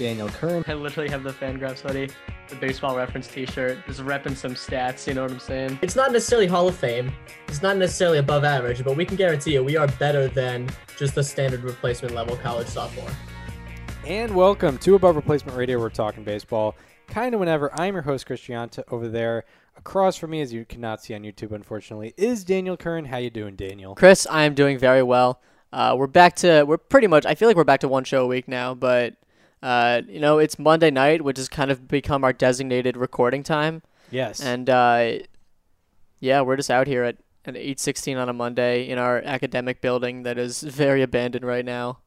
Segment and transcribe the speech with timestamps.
[0.00, 0.64] Daniel Curran.
[0.66, 2.08] I literally have the Fangraphs hoodie,
[2.48, 5.06] the baseball reference T-shirt, just repping some stats.
[5.06, 5.78] You know what I'm saying?
[5.82, 7.12] It's not necessarily Hall of Fame.
[7.48, 11.14] It's not necessarily above average, but we can guarantee you we are better than just
[11.14, 13.10] the standard replacement level college sophomore.
[14.06, 15.78] And welcome to Above Replacement Radio.
[15.78, 16.76] We're talking baseball
[17.08, 17.70] kind of whenever.
[17.78, 18.82] I'm your host, Chris Gianta.
[18.90, 19.44] Over there,
[19.76, 23.04] across from me, as you cannot see on YouTube, unfortunately, is Daniel Curran.
[23.04, 23.94] How you doing, Daniel?
[23.96, 25.42] Chris, I am doing very well.
[25.74, 27.26] Uh, we're back to we're pretty much.
[27.26, 29.16] I feel like we're back to one show a week now, but
[29.62, 33.82] uh, you know it's Monday night, which has kind of become our designated recording time.
[34.10, 34.40] Yes.
[34.40, 35.18] And uh,
[36.18, 40.22] yeah, we're just out here at at 8:16 on a Monday in our academic building
[40.24, 41.98] that is very abandoned right now.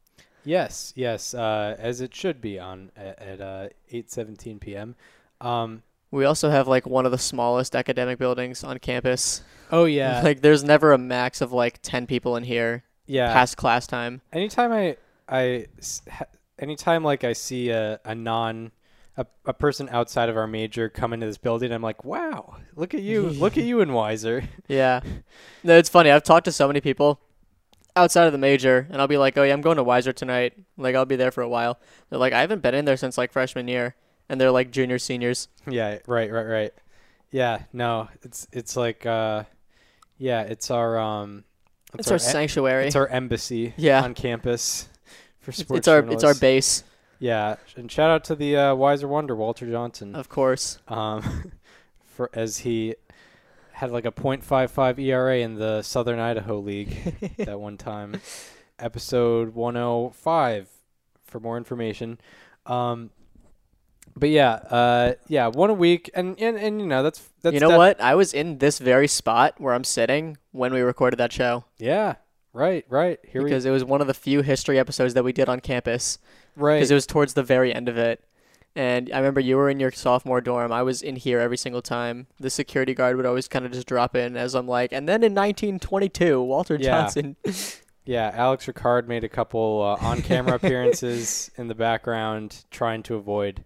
[0.44, 4.94] Yes, yes, uh, as it should be on at, at uh, 8:17 p.m.
[5.40, 9.42] Um, We also have like one of the smallest academic buildings on campus.
[9.72, 13.32] oh yeah, Like there's never a max of like 10 people in here yeah.
[13.32, 14.20] past class time.
[14.32, 14.70] anytime
[15.28, 15.66] I
[16.10, 16.26] ha-
[16.64, 18.72] anytime like I see a, a non
[19.16, 22.94] a, a person outside of our major come into this building, I'm like, wow, look
[22.94, 24.44] at you, look at you in Weiser.
[24.66, 25.00] Yeah.
[25.62, 26.10] No, it's funny.
[26.10, 27.20] I've talked to so many people
[27.96, 30.52] outside of the major, and I'll be like, oh, yeah, I'm going to Weiser tonight.
[30.76, 31.78] Like, I'll be there for a while.
[32.10, 33.94] They're like, I haven't been in there since like freshman year.
[34.28, 35.48] And they're like junior seniors.
[35.68, 36.72] yeah, right, right, right.
[37.30, 39.44] Yeah, no, it's it's like uh,
[40.18, 41.44] yeah, it's our um,
[41.98, 42.86] It's, our e- sanctuary.
[42.86, 44.02] it's our embassy Yeah.
[44.02, 44.88] on campus
[45.44, 45.78] for It's- sports.
[45.78, 46.82] it's our it's our base,
[47.18, 50.14] Yeah, and shout out to the uh, Weiser Wonder Walter Johnson.
[50.16, 50.78] of course.
[50.88, 51.52] um,
[52.04, 52.94] for as he
[53.72, 58.20] had like a .55 ERA in the Southern Idaho League that one time.
[58.78, 60.68] Episode 105
[61.24, 62.18] for more information.
[62.66, 63.10] Um,
[64.16, 67.60] but yeah, uh, yeah, one a week, and and, and you know that's that's you
[67.60, 68.00] know what?
[68.00, 72.14] I was in this very spot where I'm sitting when we recorded that show Yeah,
[72.54, 73.18] right, right.
[73.28, 76.18] Here because it was one of the few history episodes that we did on campus.
[76.56, 76.76] right.
[76.76, 78.24] because it was towards the very end of it.
[78.76, 80.72] And I remember you were in your sophomore dorm.
[80.72, 82.26] I was in here every single time.
[82.40, 85.22] The security guard would always kind of just drop in as I'm like, and then
[85.22, 87.02] in 1922, Walter Yeah.
[87.02, 87.36] Johnson.
[88.06, 93.64] Yeah, Alex Ricard made a couple uh, on-camera appearances in the background, trying to avoid,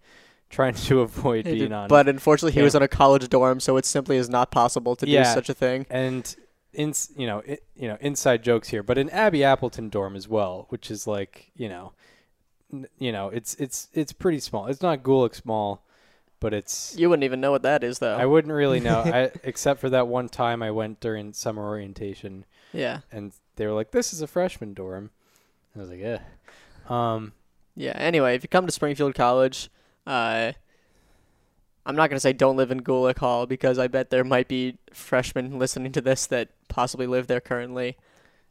[0.49, 1.89] trying to avoid being on.
[1.89, 2.85] but unfortunately, he was camera.
[2.85, 5.25] in a college dorm, so it simply is not possible to Yeah.
[5.25, 5.87] do such a thing.
[5.91, 6.37] and
[6.79, 10.29] in you know it, you know inside jokes here, but in Abby Appleton dorm as
[10.29, 11.93] well, which is like you know,
[12.73, 14.67] n- you know it's it's it's pretty small.
[14.67, 15.83] It's not Gulick small,
[16.39, 18.17] but it's You wouldn't even know what that is, though.
[18.17, 22.45] I wouldn't really know, I, except for that one time I went during summer orientation,
[22.73, 25.11] yeah, and they were like, "This is a freshman dorm."
[25.75, 26.21] I was like, "Yeah."
[26.89, 27.33] Um,
[27.75, 27.97] yeah.
[27.97, 29.69] Anyway, if you come to Springfield College,
[30.07, 30.53] uh,
[31.89, 34.77] I'm not gonna say don't live in Gulick Hall because I bet there might be
[34.93, 37.97] freshmen listening to this that possibly live there currently.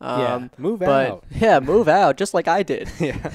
[0.02, 1.24] Um, yeah, move but out.
[1.32, 2.90] yeah, move out just like I did.
[3.00, 3.32] yeah,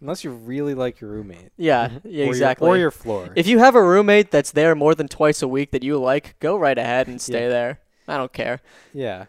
[0.00, 1.52] unless you really like your roommate.
[1.56, 2.68] Yeah, Or yeah, your- exactly.
[2.68, 3.30] or your floor.
[3.36, 6.38] if you have a roommate that's there more than twice a week that you like,
[6.40, 7.48] go right ahead and stay Yeah.
[7.48, 7.80] there.
[8.08, 8.60] I don't care.
[8.92, 9.26] Yeah.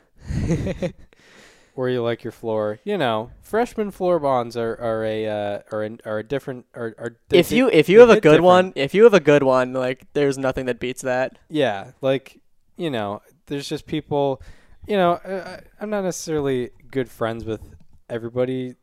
[1.76, 2.80] Or you like your floor.
[2.84, 6.96] You know, freshman floor bonds are are a uh, are an, are a different are
[6.98, 7.18] are.
[7.32, 8.44] if you if you have a good different.
[8.44, 11.38] one, if you have a good one, like there's nothing that beats that.
[11.50, 12.40] Yeah, like
[12.78, 14.42] you know, there's just people.
[14.88, 17.62] You know, uh, I'm not necessarily good friends with
[18.10, 18.76] everybody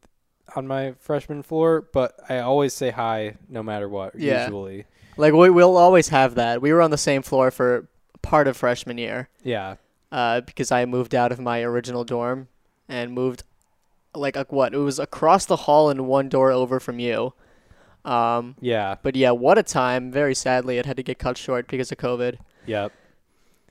[0.56, 4.18] on my freshman floor, but I always say hi no matter what.
[4.18, 4.42] Yeah.
[4.44, 4.84] Usually,
[5.16, 6.60] Like we we'll always have that.
[6.60, 7.88] We were on the same floor for
[8.20, 9.28] part of freshman year.
[9.42, 9.76] yeah,
[10.10, 12.48] uh, because I moved out of my original dorm
[12.88, 13.44] and moved
[14.14, 17.32] like a, what it was across the hall and one door over from you.
[18.04, 20.10] Um, yeah, but yeah, what a time!
[20.10, 22.38] Very sadly, it had to get cut short because of COVID.
[22.66, 22.92] yep,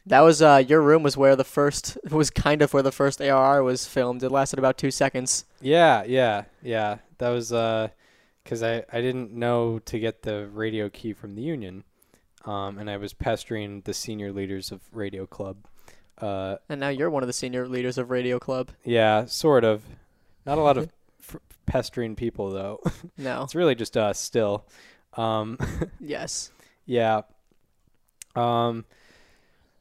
[0.05, 3.21] That was uh, your room was where the first was kind of where the first
[3.21, 4.23] ARR was filmed.
[4.23, 5.43] It lasted about two seconds.
[5.59, 6.99] yeah, yeah, yeah.
[7.17, 7.89] That was uh,
[8.43, 11.83] because I I didn't know to get the radio key from the union,
[12.45, 15.57] um, and I was pestering the senior leaders of Radio Club.
[16.21, 18.69] Uh, And now you're one of the senior leaders of Radio Club.
[18.83, 19.81] yeah, sort of.
[20.45, 20.89] Not a lot of
[21.19, 22.79] f- pestering people though.
[23.17, 23.43] No.
[23.43, 24.65] it's really just us still.
[25.17, 25.57] Um,
[25.99, 26.51] yes.
[26.85, 27.21] yeah.
[28.35, 28.85] Um.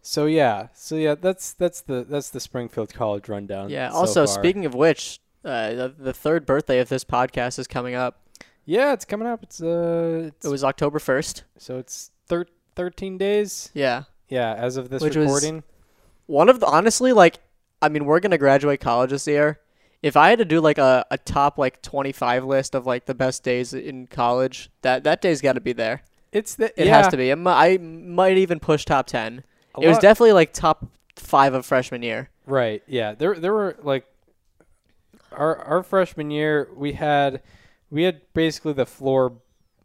[0.02, 3.68] So yeah, so yeah, that's that's the that's the Springfield College rundown.
[3.70, 3.90] Yeah.
[3.90, 4.34] so Also, far.
[4.34, 8.22] speaking of which, uh, the, the third birthday of this podcast is coming up.
[8.64, 9.42] Yeah, it's coming up.
[9.42, 11.44] It's uh, it's, It was October first.
[11.58, 13.70] so it's thir- thirteen days.
[13.74, 14.04] Yeah.
[14.28, 15.64] Yeah, as of this Which was- recording.
[16.30, 17.40] One of the honestly like
[17.82, 19.58] I mean we're gonna graduate college this year.
[20.02, 23.14] if I had to do like a, a top like 25 list of like the
[23.14, 26.02] best days in college, that that day's got to be there.
[26.32, 27.30] It's the It yeah, has to be.
[27.30, 29.42] It mi- I might even push top 10.
[29.74, 30.86] a It was definitely like top
[31.16, 32.30] 5 of freshman year.
[32.46, 32.82] Right.
[32.86, 33.14] Yeah.
[33.14, 34.06] There there were like
[35.32, 37.42] our our freshman year we had
[37.90, 39.34] we had basically the floor,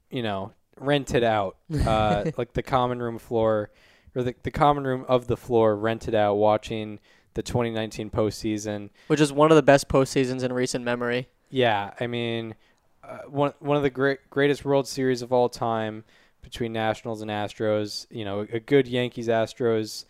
[0.09, 1.57] you know, rented out.
[1.85, 3.71] Uh like the common room floor
[4.15, 6.99] or the the common room of the floor rented out watching
[7.33, 8.89] the 2019 postseason.
[9.07, 11.27] Which is one of the best postseasons in recent memory.
[11.49, 12.55] Yeah, I mean,
[13.03, 16.03] uh, one one of the great greatest World Series of all time
[16.41, 18.07] between Nationals and Astros.
[18.09, 20.05] You know, a good Yankees Astros,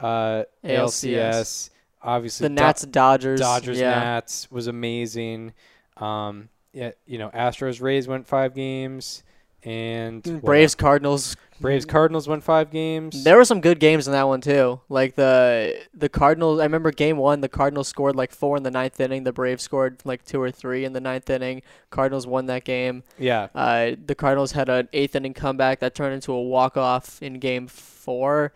[0.00, 1.04] uh, ALCS.
[1.04, 1.70] ALCS.
[2.02, 3.40] Obviously, The Do- Nats Dodgers.
[3.40, 3.98] Dodgers yeah.
[3.98, 5.54] Nats was amazing.
[5.96, 9.22] Um, yeah, you know, Astros Rays went five games,
[9.66, 10.74] and Braves else?
[10.76, 11.36] Cardinals.
[11.58, 13.24] Braves Cardinals won five games.
[13.24, 14.80] There were some good games in that one too.
[14.90, 16.60] Like the the Cardinals.
[16.60, 17.40] I remember game one.
[17.40, 19.24] The Cardinals scored like four in the ninth inning.
[19.24, 21.62] The Braves scored like two or three in the ninth inning.
[21.90, 23.04] Cardinals won that game.
[23.18, 27.22] yeah, Uh, the Cardinals had an eighth inning comeback that turned into a walk off
[27.22, 28.52] in game four.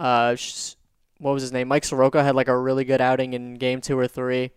[0.00, 0.34] Uh,
[1.18, 1.68] what was his name?
[1.68, 4.50] Mike Soroka had like a really good outing in game two or three,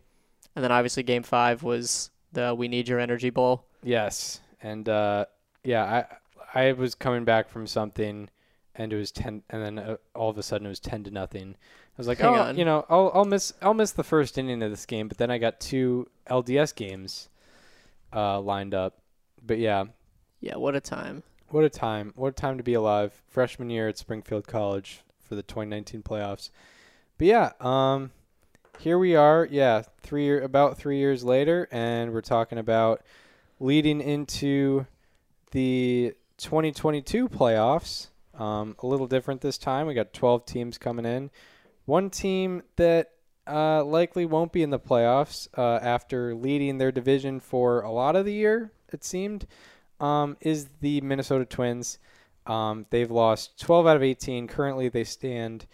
[0.56, 3.65] and then obviously game five was the "We Need Your Energy" Bowl.
[3.83, 5.25] Yes, and uh,
[5.63, 6.06] yeah,
[6.54, 8.30] I I was coming back from something,
[8.75, 11.12] and it was ten, and then uh, all of a sudden it was ten to
[11.12, 11.56] nothing.
[11.56, 12.57] I was like, Hang oh, on.
[12.57, 15.30] you know, I'll I'll miss I'll miss the first inning of this game, but then
[15.31, 17.30] I got two LDS games
[18.13, 18.98] uh, lined up.
[19.45, 19.86] But yeah,
[20.39, 21.24] Yeah, what a time!
[21.50, 22.13] what a time!
[22.16, 23.21] What a time to be alive!
[23.27, 26.50] Freshman year at Springfield College for the 2019 playoffs.
[27.18, 28.12] But yeah, um,
[28.80, 29.48] here we are.
[29.50, 33.01] Yeah, three year about three years later, and we're talking about
[33.59, 34.88] leading into
[35.53, 38.09] the 2022 playoffs.
[38.38, 39.88] Um, a little different this time.
[39.88, 41.29] We got 12 teams coming in.
[41.85, 43.11] One team that
[43.47, 48.15] uh, likely won't be in the playoffs uh, after leading their division for a lot
[48.15, 49.45] of the year, it seemed,
[50.00, 51.99] um, is the Minnesota Twins.
[52.47, 54.47] Um, they've lost 12 out of 18.
[54.47, 55.67] Currently, they stand,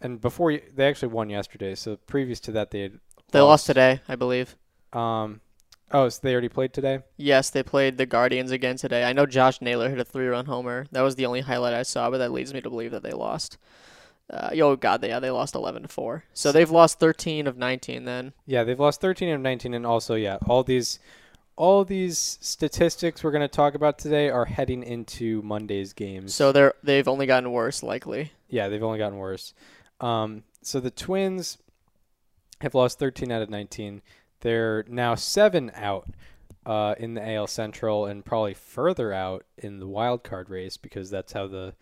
[0.00, 1.74] and before they actually won yesterday.
[1.74, 2.90] So previous to that, they
[3.32, 4.56] They lost today, I believe.
[4.92, 5.40] Um,
[5.92, 7.00] oh, so they already played today.
[7.16, 9.04] Yes, they played the Guardians again today.
[9.04, 10.86] I know Josh Naylor hit a three-run homer.
[10.92, 13.12] That was the only highlight I saw, but that leads me to believe that they
[13.12, 13.58] lost.
[14.28, 16.24] Uh, oh God, they, yeah, they lost eleven to four.
[16.34, 18.04] So they've lost thirteen of nineteen.
[18.04, 20.98] Then Yeah, they've lost 13 of 19, and also yeah, all these,
[21.54, 26.34] all these statistics we're going to talk about today are heading into Monday's games.
[26.34, 28.32] so they're they've only gotten worse, likely.
[28.48, 29.54] yeah, they've only gotten worse.
[30.00, 31.58] Um, so the Twins
[32.62, 34.02] have lost 13 out of 19.
[34.40, 36.08] They're now seven out
[36.64, 41.10] uh, in the AL Central, and probably further out in the wild card race because
[41.10, 41.74] that's how the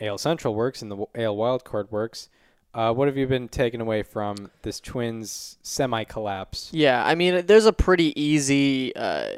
[0.00, 2.28] AL Central works and the AL wild card works.
[2.74, 6.70] Uh, what have you been taken away from this Twins semi collapse?
[6.72, 9.30] Yeah, I mean, there's a pretty easy uh,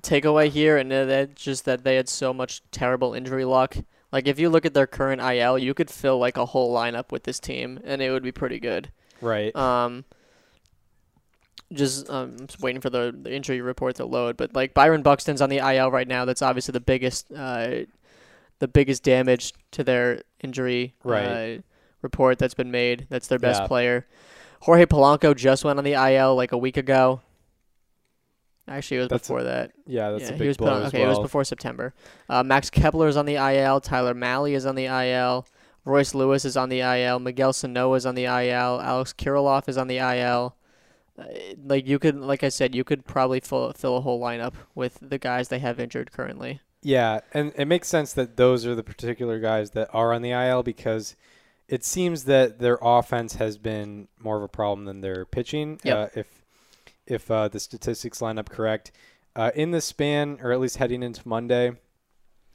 [0.00, 3.76] takeaway here, and uh, that's just that they had so much terrible injury luck.
[4.12, 7.10] Like if you look at their current IL, you could fill like a whole lineup
[7.10, 8.90] with this team, and it would be pretty good.
[9.20, 9.54] Right.
[9.56, 10.04] Um,
[11.72, 15.40] just um, just waiting for the, the injury report to load, but like Byron Buxton's
[15.42, 16.24] on the IL right now.
[16.24, 17.80] That's obviously the biggest uh,
[18.60, 21.56] the biggest damage to their injury Right.
[21.58, 21.62] uh,
[22.02, 23.06] report that's been made.
[23.10, 23.66] That's their best Yeah.
[23.66, 24.06] player.
[24.60, 27.20] Jorge Polanco just went on the IL like a week ago.
[28.66, 29.72] Actually, it was That's a before that.
[29.86, 31.02] yeah, that's yeah, a he big was blow on, okay.
[31.02, 31.92] It was before September.
[32.30, 33.80] Uh, Max Kepler is on the IL.
[33.80, 35.46] Tyler Mahle is on the IL.
[35.84, 37.18] Royce Lewis is on the IL.
[37.18, 38.80] Miguel Sano is on the IL.
[38.80, 40.56] Alex Kirilloff is on the IL.
[41.18, 41.24] Uh,
[41.64, 44.98] like you could, like I said, you could probably fill fill a whole lineup with
[45.00, 46.60] the guys they have injured currently.
[46.82, 50.32] Yeah, and it makes sense that those are the particular guys that are on the
[50.32, 51.16] IL because
[51.68, 55.80] it seems that their offense has been more of a problem than their pitching.
[55.82, 55.96] Yep.
[55.96, 56.42] Uh, if
[57.06, 58.92] if uh, the statistics line up correct,
[59.36, 61.72] uh, in the span, or at least heading into Monday,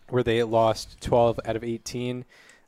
[0.09, 2.25] where they lost 12 out of 18,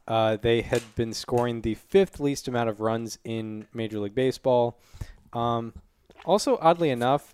[0.07, 4.79] uh, they had been scoring the fifth least amount of runs in Major League Baseball.
[5.33, 5.73] Um,
[6.25, 7.33] also, oddly enough,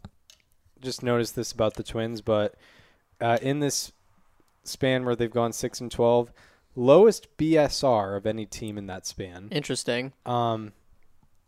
[0.81, 2.55] just noticed this about the Twins, but
[3.19, 3.91] uh, in this
[4.63, 6.31] span where they've gone six and twelve,
[6.75, 9.49] lowest BSR of any team in that span.
[9.51, 10.13] Interesting.
[10.25, 10.73] Um,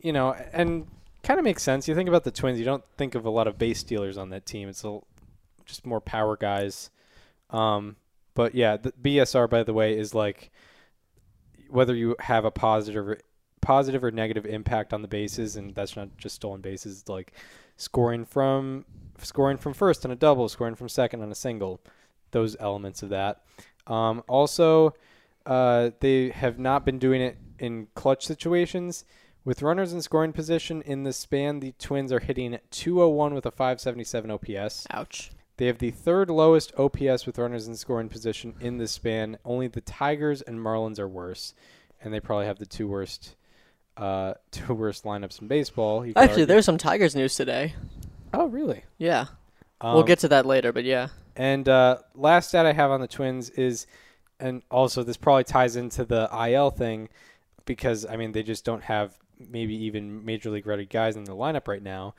[0.01, 0.87] you know, and
[1.23, 1.87] kind of makes sense.
[1.87, 4.29] You think about the Twins, you don't think of a lot of base stealers on
[4.29, 4.69] that team.
[4.69, 4.99] It's a,
[5.65, 6.89] just more power guys.
[7.49, 7.97] Um,
[8.33, 10.51] but yeah, the BSR by the way is like
[11.69, 13.19] whether you have a positive or
[13.61, 17.01] positive or negative impact on the bases, and that's not just stolen bases.
[17.01, 17.33] It's like
[17.77, 18.85] scoring from
[19.17, 21.81] scoring from first on a double, scoring from second on a single.
[22.31, 23.41] Those elements of that.
[23.87, 24.93] Um, also,
[25.45, 29.03] uh, they have not been doing it in clutch situations,
[29.45, 33.51] With runners in scoring position in the span, the Twins are hitting 201 with a
[33.51, 34.85] 577 OPS.
[34.91, 35.31] Ouch.
[35.57, 39.37] They have the third lowest OPS with runners in scoring position in this span.
[39.43, 41.53] Only the Tigers and Marlins are worse,
[42.01, 43.35] and they probably have the two worst,
[43.99, 46.05] uh, two worst lineups in baseball.
[46.05, 46.45] You could Actually, argue.
[46.47, 47.73] there's some Tigers news today.
[48.33, 48.83] oh really?
[48.97, 49.25] Yeah.
[49.81, 51.07] Um, we'll get to that later, but yeah.
[51.35, 53.87] And uh, last stat I have on the Twins is,
[54.39, 57.07] and also this probably ties into the IL thing,
[57.65, 61.35] because I mean they just don't have maybe even major league ready guys in the
[61.35, 62.13] lineup right now.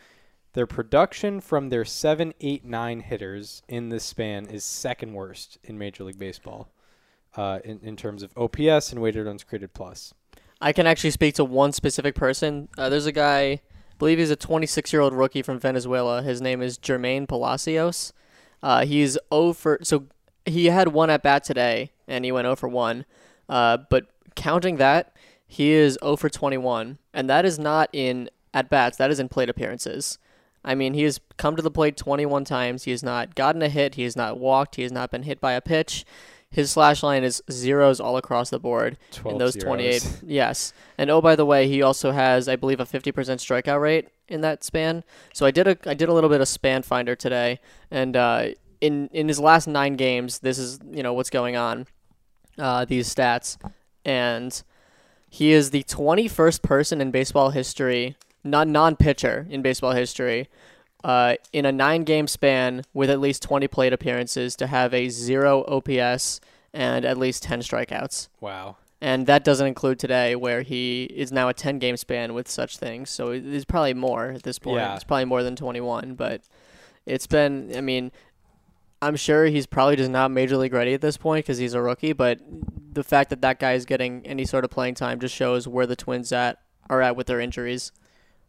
[0.54, 5.78] Their production from their seven, eight, nine hitters in this span is second worst in
[5.78, 6.70] Major League Baseball,
[7.36, 10.14] uh, in in terms of OPS and weighted runs created plus.
[10.60, 12.68] I can actually speak to one specific person.
[12.76, 13.60] Uh, there's a guy, I
[13.98, 16.22] believe he's a 26 year old rookie from Venezuela.
[16.22, 18.12] His name is Jermaine Palacios.
[18.62, 20.06] Uh, he's 0 for so
[20.44, 23.06] he had one at bat today and he went 0 for one.
[23.48, 28.70] Uh, but counting that, he is 0 for 21, and that is not in at
[28.70, 28.96] bats.
[28.96, 30.18] That is in plate appearances.
[30.64, 32.84] I mean, he has come to the plate 21 times.
[32.84, 33.94] He has not gotten a hit.
[33.94, 34.76] He has not walked.
[34.76, 36.04] He has not been hit by a pitch.
[36.50, 39.64] His slash line is zeros all across the board in those zeros.
[39.64, 40.20] 28.
[40.26, 40.72] Yes.
[40.98, 44.40] And oh by the way, he also has I believe a 50% strikeout rate in
[44.40, 45.04] that span.
[45.32, 48.48] So I did a I did a little bit of span finder today and uh,
[48.80, 51.86] in in his last 9 games, this is, you know, what's going on.
[52.58, 53.56] Uh, these stats
[54.04, 54.62] and
[55.30, 60.48] he is the 21st person in baseball history, non non-pitcher in baseball history,
[61.04, 65.64] uh, in a nine-game span with at least 20 plate appearances to have a zero
[65.66, 66.40] OPS
[66.72, 68.28] and at least 10 strikeouts.
[68.40, 68.76] Wow.
[69.00, 72.76] And that doesn't include today, where he is now a 10 game span with such
[72.76, 73.08] things.
[73.08, 74.76] So it's probably more at this point.
[74.76, 74.94] Yeah.
[74.94, 76.14] It's probably more than 21.
[76.14, 76.42] But
[77.06, 78.12] it's been, I mean,
[79.00, 81.80] I'm sure he's probably just not major league ready at this point because he's a
[81.80, 82.12] rookie.
[82.12, 82.40] But
[82.92, 85.86] the fact that that guy is getting any sort of playing time just shows where
[85.86, 86.58] the Twins at
[86.90, 87.92] are at with their injuries.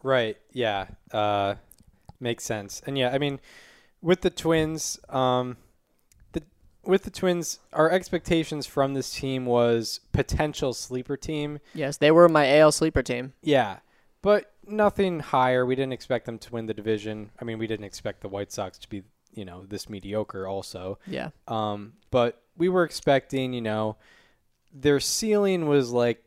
[0.04, 0.36] Right.
[0.52, 0.88] Yeah.
[1.14, 1.56] Uh,
[2.22, 2.82] makes sense.
[2.86, 3.40] And yeah, I mean,
[4.02, 5.58] with the Twins, um,
[6.34, 6.44] the
[6.84, 11.60] with the Twins, our expectations from this team was potential sleeper team.
[11.74, 13.34] Yes, they were my AL sleeper team.
[13.42, 13.78] Yeah,
[14.22, 15.66] but nothing higher.
[15.66, 17.32] We didn't expect them to win the division.
[17.40, 20.48] I mean, we didn't expect the White Sox to be, you know, this mediocre.
[20.48, 21.30] Also, Yeah.
[21.48, 23.98] um, but we were expecting, you know,
[24.74, 26.24] their ceiling was like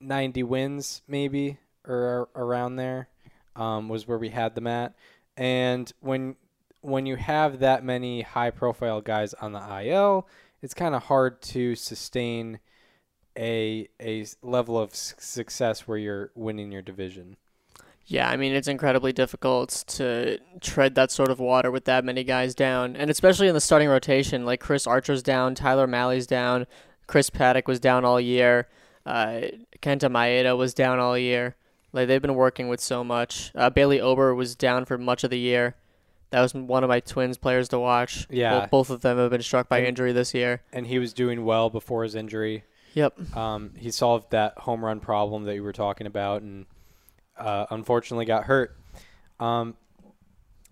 [0.00, 3.08] 90 wins, maybe, or around there,
[3.56, 4.94] um, was where we had them at.
[5.38, 6.34] And when
[6.80, 10.28] when you have that many high profile guys on the IL,
[10.60, 12.58] it's kind of hard to sustain
[13.38, 17.36] a a level of success where you're winning your division.
[18.04, 22.24] Yeah, I mean it's incredibly difficult to tread that sort of water with that many
[22.24, 24.44] guys down, and especially in the starting rotation.
[24.44, 26.66] Like Chris Archer's down, Tyler Mahle's down,
[27.06, 28.66] Chris Paddack was down all year,
[29.06, 29.42] uh,
[29.80, 31.54] Kenta Maeda was down all year.
[31.92, 33.50] Like they've been working with so much.
[33.54, 35.74] Uh, Bailey Ober was down for much of the year.
[36.30, 38.26] That was one of my Twins players to watch.
[38.30, 38.60] Yeah.
[38.60, 40.60] Both, both of them have been struck by And- injury this year.
[40.72, 42.64] And he was doing well before his injury.
[42.94, 43.36] Yep.
[43.36, 46.66] Um, he solved that home run problem that you were talking about, and
[47.38, 48.76] uh, unfortunately got hurt.
[49.38, 49.76] Um,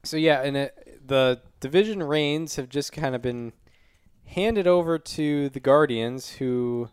[0.03, 3.53] so yeah, and it, the division reigns have just kind of been
[4.25, 6.89] handed over to the Guardians, who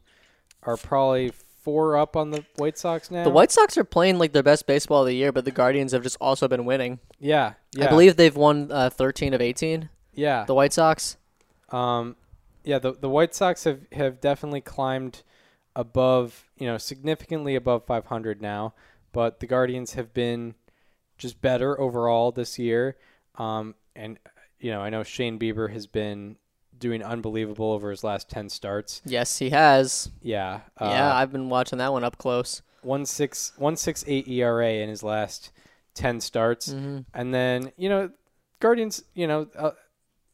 [0.62, 1.32] are probably
[1.63, 3.24] four up on the White Sox now.
[3.24, 5.91] The White Sox are playing like their best baseball of the year, but the Guardians
[5.93, 7.00] have just also been winning.
[7.20, 9.89] yeah, yeah, I believe they've won uh, 13 of 18.
[10.13, 10.43] yeah.
[10.46, 11.17] The White Sox.
[11.70, 12.15] Um,
[12.63, 15.24] yeah, the the White Sox have, have definitely climbed
[15.75, 18.74] above, you know, significantly above 500 now,
[19.12, 20.55] but the Guardians have been
[21.17, 22.96] just better overall this year.
[23.38, 24.20] Um, and
[24.60, 26.38] you know, I know Shane Bieber has been
[26.80, 29.01] doing unbelievable over his last 10 starts.
[29.06, 30.10] Yes, he has.
[30.22, 30.62] Yeah.
[30.77, 32.62] Uh, yeah, I've been watching that one up close.
[32.82, 35.51] one six one six eight ERA in his last
[35.94, 38.10] ten starts, hmm and then you know,
[38.60, 39.72] Guardians, you know, uh,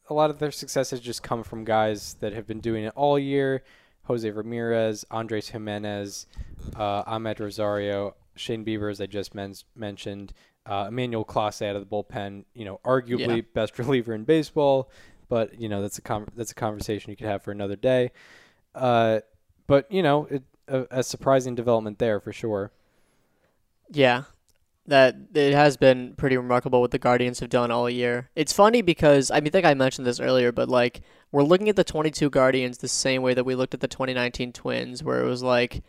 [0.08, 2.92] a lot of their success has just come from guys that have been doing it
[2.96, 3.62] all year.
[4.04, 6.26] Jose Ramirez, Andres Gimenez,
[6.74, 10.32] uh, Amed Rosario, Shane Bieber, as I just men- mentioned,
[10.66, 12.44] uh, Emmanuel Clase out of the bullpen.
[12.54, 13.42] You know, arguably Yeah.
[13.54, 14.90] best reliever in baseball,
[15.30, 18.10] but you know that's a that's a conversation you could have for another day.
[18.74, 19.20] Uh,
[19.66, 22.72] but you know, it, a, a surprising development there for sure.
[23.90, 24.24] Yeah,
[24.86, 28.28] that it has been pretty remarkable what the Guardians have done all year.
[28.34, 31.00] It's funny because I mean, I think I mentioned this earlier, but like
[31.32, 34.52] we're looking at the 22 Guardians the same way that we looked at the 2019
[34.52, 35.82] Twins, where it was like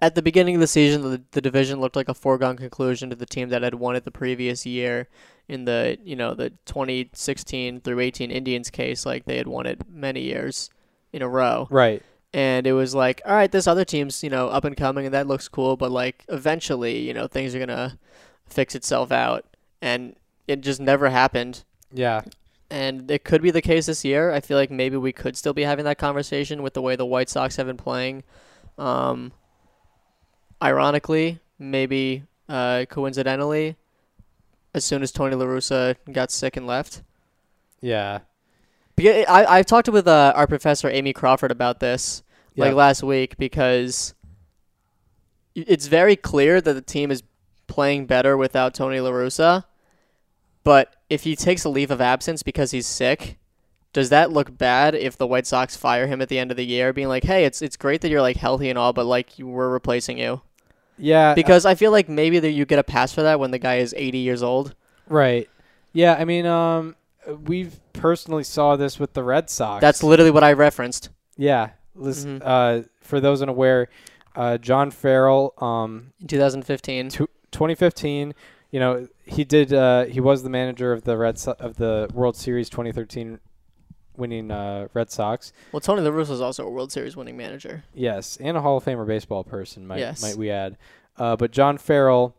[0.00, 3.16] at the beginning of the season, the, the division looked like a foregone conclusion to
[3.16, 5.08] the team that had won it the previous year.
[5.48, 9.88] In the you know the 2016 through 18 Indians case, like they had won it
[9.88, 10.70] many years
[11.12, 11.68] in a row.
[11.70, 12.02] Right.
[12.34, 15.14] and it was like, all right, this other team's you know up and coming, and
[15.14, 17.96] that looks cool, but like eventually, you know, things are gonna
[18.44, 19.44] fix itself out,
[19.80, 20.16] and
[20.48, 21.64] it just never happened.
[21.92, 22.22] Yeah.
[22.68, 24.32] And it could be the case this year.
[24.32, 27.06] I feel like maybe we could still be having that conversation with the way the
[27.06, 28.24] White Sox have been playing.
[28.76, 29.30] Um,
[30.62, 33.76] ironically, maybe uh, coincidentally,
[34.74, 37.02] as soon as Tony La Russa got sick and left.
[37.80, 38.20] Yeah.
[38.94, 42.22] Because I I talked with uh, our professor Amy Crawford about this
[42.56, 44.14] like last week because
[45.54, 47.22] it's very clear that the team is
[47.66, 49.64] playing better without Tony La Russa.
[50.64, 53.38] But if he takes a leave of absence because he's sick,
[53.96, 56.66] does that look bad if the White Sox fire him at the end of the
[56.66, 59.38] year, being like, "Hey, it's it's great that you're like healthy and all, but like
[59.38, 60.42] you, we're replacing you"?
[60.98, 61.32] Yeah.
[61.34, 63.76] Because I feel like maybe that you get a pass for that when the guy
[63.76, 64.74] is 80 years old.
[65.08, 65.48] Right.
[65.94, 66.94] Yeah, I mean, um,
[67.46, 69.80] we've personally saw this with the Red Sox.
[69.80, 71.08] That's literally what I referenced.
[71.38, 71.70] yeah.
[71.98, 72.42] Listen, Mhm.
[72.44, 73.88] uh, for those unaware,
[74.34, 77.08] uh, John Farrell, um, In 2015.
[77.08, 78.34] Tw 2015.
[78.70, 79.72] You know, he did.
[79.72, 83.38] Uh, he was the manager of the Red so- of the World Series 2013
[84.18, 85.52] winning uh, Red Sox.
[85.72, 87.84] Well, Tony La Russa is also a World Series winning manager.
[87.94, 89.86] Yes, and a Hall of Famer baseball person.
[89.86, 90.22] Might Yes.
[90.22, 90.76] might we add?
[91.16, 92.34] Uh, but John Farrell,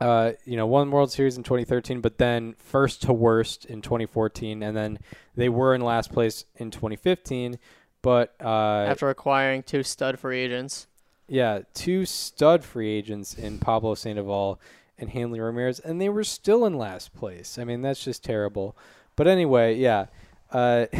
[0.00, 4.62] uh, you know, won World Series in 2013, but then first to worst in 2014,
[4.62, 4.98] and then
[5.36, 7.58] they were in last place in 2015.
[8.02, 8.48] But uh,
[8.88, 10.88] after acquiring two stud free agents.
[11.28, 14.60] yeah, two stud free agents in Pablo Sandoval
[14.98, 17.58] and Hanley Ramirez, and they were still in last place.
[17.58, 18.76] I mean, that's just terrible.
[19.14, 20.06] But anyway, yeah.
[20.52, 20.86] Uh,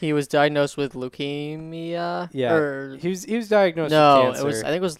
[0.00, 2.30] He was diagnosed with leukemia.
[2.32, 4.40] Yeah, Or, he was he was diagnosed no, with cancer.
[4.40, 4.62] it was.
[4.62, 4.98] I think it was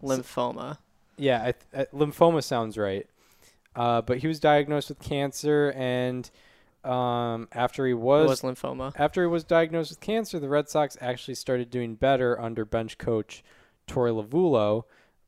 [0.00, 0.78] lymphoma.
[1.16, 3.06] Yeah, I th- uh, lymphoma sounds right.
[3.74, 6.30] Uh, but he was diagnosed with cancer, and
[6.84, 8.92] um, after he was, was lymphoma.
[8.96, 12.98] after he was diagnosed with cancer, the Red Sox actually started doing better under bench
[12.98, 13.42] coach
[13.88, 14.84] Torey Lovullo.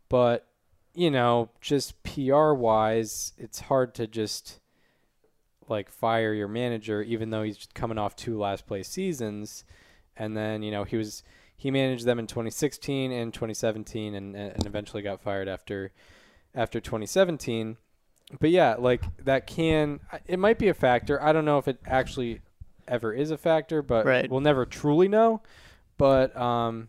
[0.09, 0.47] But
[0.95, 4.61] you know, just PR wise, it's hard to just
[5.69, 9.65] like fire your manager, even though he's coming off two last place seasons.
[10.17, 11.23] And then you know he was
[11.57, 15.93] he managed them in 2016 and 2017, and and eventually got fired after
[16.55, 17.77] after 2017.
[18.41, 21.23] But yeah, like that can it might be a factor.
[21.23, 22.41] I don't know if it actually
[22.87, 24.31] ever is a factor, but Right.
[24.31, 25.43] we'll never truly know.
[25.97, 26.89] But um,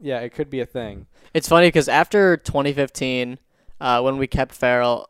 [0.00, 1.06] yeah, it could be a thing.
[1.34, 3.38] It's funny because after 2015,
[3.80, 5.08] uh, when we kept Farrell,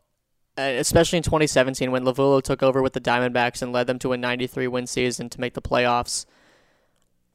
[0.59, 4.13] Uh, especially in 2017 when Lovullo took over with the Diamondbacks and led them to
[4.13, 6.27] a 93 win season to make the playoffs,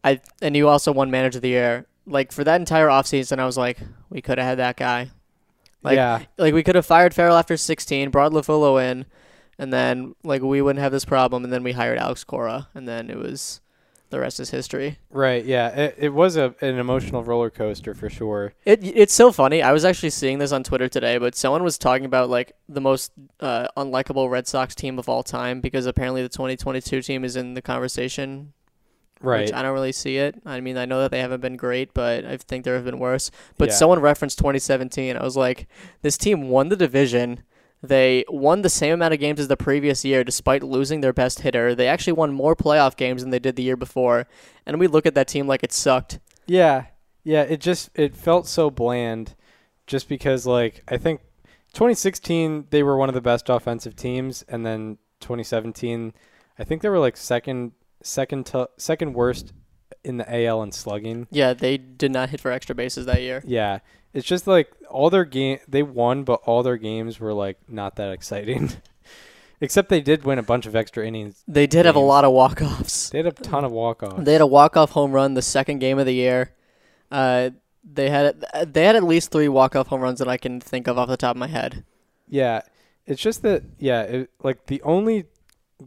[0.03, 1.87] I and you also won Manager of the Year.
[2.05, 5.09] Like for that entire offseason, I was like, we could have had that guy.
[5.81, 9.05] Like, yeah, Like we could have fired Farrell after 16, brought Lovullo in,
[9.57, 11.43] and then like we wouldn't have this problem.
[11.43, 13.61] And then we hired Alex Cora, and then it was
[14.09, 14.97] the rest is history.
[15.09, 15.43] right.
[15.45, 18.53] Yeah, it, it was a an emotional roller coaster for sure.
[18.65, 19.61] It it's so funny.
[19.61, 22.81] I was actually seeing this on Twitter today, but someone was talking about like the
[22.81, 27.35] most uh, unlikable Red Sox team of all time because apparently the 2022 team is
[27.35, 28.53] in the conversation.
[29.19, 29.45] Right.
[29.47, 30.35] Which I don't really see it.
[30.45, 32.99] I mean, I know that they haven't been great, but I think there have been
[32.99, 33.31] worse.
[33.57, 33.73] But Yeah.
[33.73, 35.17] someone referenced 2017.
[35.17, 35.67] I was like,
[36.03, 37.41] this team won the division.
[37.87, 41.41] They won the same amount of games as the previous year despite losing their best
[41.41, 41.73] hitter.
[41.73, 44.27] They actually won more playoff games than they did the year before.
[44.65, 46.19] And we look at that team like it sucked.
[46.45, 46.85] Yeah,
[47.23, 47.43] yeah.
[47.43, 49.35] It just it felt so bland,
[49.85, 51.21] just because like I think
[51.73, 56.13] 2016 they were one of the best offensive teams, and then 2017
[56.59, 57.73] I think they were like second
[58.03, 59.53] second to, second worst
[60.03, 61.27] in the AL in slugging.
[61.31, 63.43] Yeah, they did not hit for extra bases that year.
[63.45, 63.79] Yeah,
[64.17, 67.97] it's just like all their game they won, but all their games were like not
[67.97, 68.71] that exciting.
[69.61, 71.43] Except they did win a bunch of extra innings.
[71.47, 73.11] They did have a lot of walk offs.
[73.11, 74.23] They had a ton of walk offs.
[74.23, 76.51] They had a walk off home run the second game of the year.
[77.11, 77.51] Uh,
[77.83, 80.87] they had they had at least three walk off home runs that I can think
[80.87, 81.83] of off the top of my head.
[82.27, 82.61] Yeah,
[83.05, 85.25] it's just that yeah, it, like the only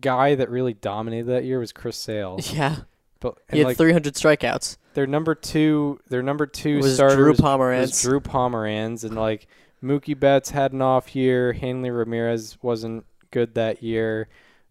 [0.01, 2.39] guy that really dominated that year was Chris Sale.
[2.53, 2.77] Yeah,
[3.19, 4.77] But he had like 300 strikeouts.
[4.95, 8.03] Their number two, their number two was starter Drew was, was Pomeranz.
[8.03, 9.47] Drew Pomeranz, and like
[9.83, 11.53] Mookie Betts had an off year.
[11.53, 14.29] Hanley Ramirez wasn't good that year.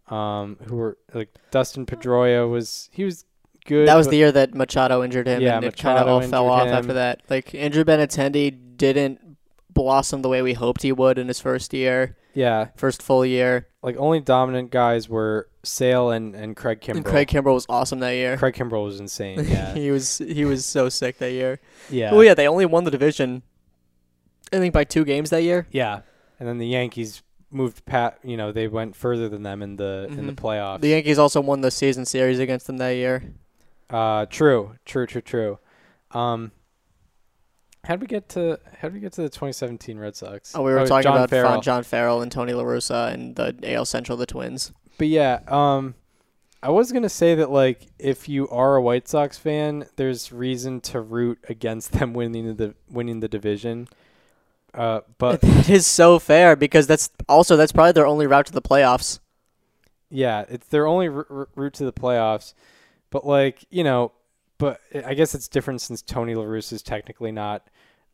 [0.07, 3.25] Um, who were like Dustin Pedroia was he was
[3.65, 3.87] good.
[3.87, 6.23] that was but- the year that Machado injured him, Yeah, and it kind of Machado
[6.23, 7.21] all fell off after that.
[7.29, 9.37] Like Andrew Benintendi didn't
[9.71, 13.67] blossom the way we hoped he would in his first year, yeah, first full year.
[13.83, 16.95] like only dominant guys were Sale and and Craig Kimbrel.
[16.97, 18.37] And Craig Kimbrel was awesome that year.
[18.37, 19.39] Craig Kimbrel was insane.
[19.47, 21.59] Yeah, he was he was so sick that year.
[21.89, 22.11] yeah.
[22.11, 23.43] Oh yeah, they only won the division.
[24.53, 25.67] I think by two games that year.
[25.71, 26.01] Yeah,
[26.39, 28.19] and then the Yankees moved pat.
[28.23, 30.37] You know, they went further than them in the in the Mhm.
[30.37, 30.81] playoffs.
[30.81, 33.33] The Yankees also won the season series against them that year.
[33.89, 35.59] uh, true, true, true, true.
[36.11, 36.51] Um,
[37.85, 40.53] how did we get to how did we get to the 2017 Red Sox?
[40.55, 41.29] Oh, we were talking John about.
[41.29, 41.61] Farrell.
[41.61, 44.71] John Farrell and Tony La Russa and the AL Central, the Twins.
[44.99, 45.95] But yeah, um,
[46.61, 50.81] I was gonna say that like if you are a White Sox fan, there's reason
[50.81, 53.87] to root against them winning the winning the division.
[54.73, 58.51] Uh, but it is so fair because that's also that's probably their only route to
[58.51, 59.19] the playoffs.
[60.11, 62.53] yeah, it's their only r- r- route to the playoffs.
[63.09, 64.11] But like you know,
[64.57, 67.67] but I guess it's different since Tony La Russa is technically not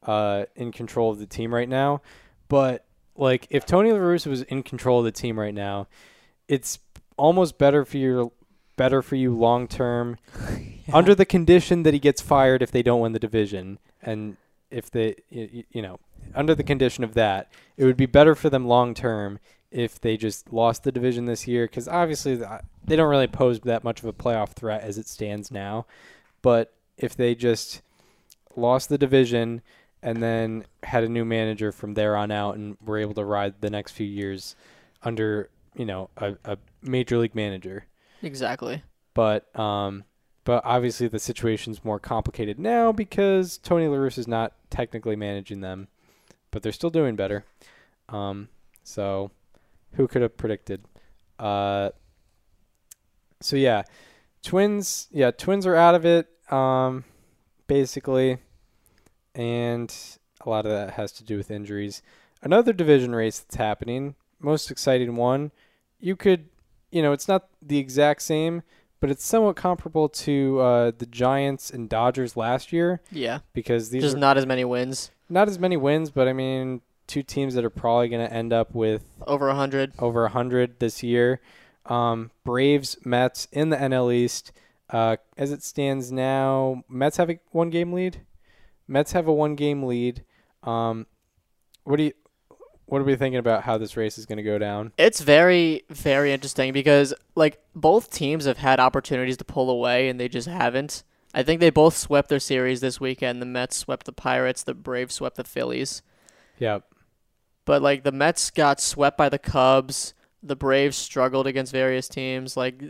[0.03, 2.01] uh, in control of the team right now.
[2.47, 5.87] But like if Tony La Russa was in control of the team right now,
[6.47, 6.79] it's
[7.17, 8.31] almost better for you
[8.75, 10.17] better for you long term
[10.93, 13.79] under the condition that he gets fired if they don't win the division.
[14.01, 14.37] And
[14.69, 15.99] if they y- y- you know
[16.33, 19.39] under the condition of that it would be better for them long term
[19.71, 21.65] if they just lost the division this year.
[21.65, 22.41] Because obviously
[22.83, 25.85] they don't really pose that much of a playoff threat as it stands now.
[26.41, 27.81] But if they just
[28.55, 29.61] lost the division
[30.01, 33.55] and then had a new manager from there on out and were able to ride
[33.59, 34.55] the next few years
[35.03, 37.85] under you know a, a major league manager
[38.21, 38.81] Exactly.
[39.13, 40.03] but um,
[40.43, 45.61] but obviously the situation's more complicated now because Tony La Russa is not technically managing
[45.61, 45.87] them,
[46.51, 47.43] but they're still doing better.
[48.09, 48.49] Um,
[48.83, 49.31] so
[49.93, 50.85] who could have predicted?
[51.39, 51.89] Uh,
[53.41, 53.83] so yeah,
[54.43, 55.07] Twins.
[55.11, 56.27] Yeah, Twins are out of it.
[56.51, 57.03] Um,
[57.67, 58.37] basically,
[59.33, 59.93] and
[60.45, 62.01] a lot of that has to do with injuries.
[62.43, 65.51] Another division race that's happening, most exciting one.
[65.99, 66.49] You could,
[66.91, 68.63] you know, it's not the exact same,
[68.99, 73.39] but it's somewhat comparable to uh, the Giants and Dodgers last year Yeah.
[73.53, 75.11] because these Just are not as many wins.
[75.29, 78.51] not as many wins, but I mean, two teams that are probably going to end
[78.53, 79.93] up with Over a hundred.
[79.99, 81.39] over 100 this year.
[81.85, 84.51] Um, Braves, Mets in the NL East.
[84.89, 88.21] Uh, as it stands now, Mets have a one game lead.
[88.87, 90.23] Mets have a one game lead.
[90.63, 91.05] Um,
[91.83, 92.13] what do you
[92.87, 94.91] what are we thinking about how this race is going to go down?
[94.97, 100.19] It's very, very interesting because like both teams have had opportunities to pull away and
[100.19, 101.03] they just haven't.
[101.33, 103.41] I think they both swept their series this weekend.
[103.41, 106.01] The Mets swept the Pirates, the Braves swept the Phillies.
[106.59, 106.79] Yeah,
[107.65, 110.13] But like the Mets got swept by the Cubs.
[110.41, 112.55] The Braves struggled against various teams.
[112.55, 112.81] Like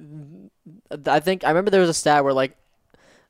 [1.07, 2.57] I think I remember there was a stat where like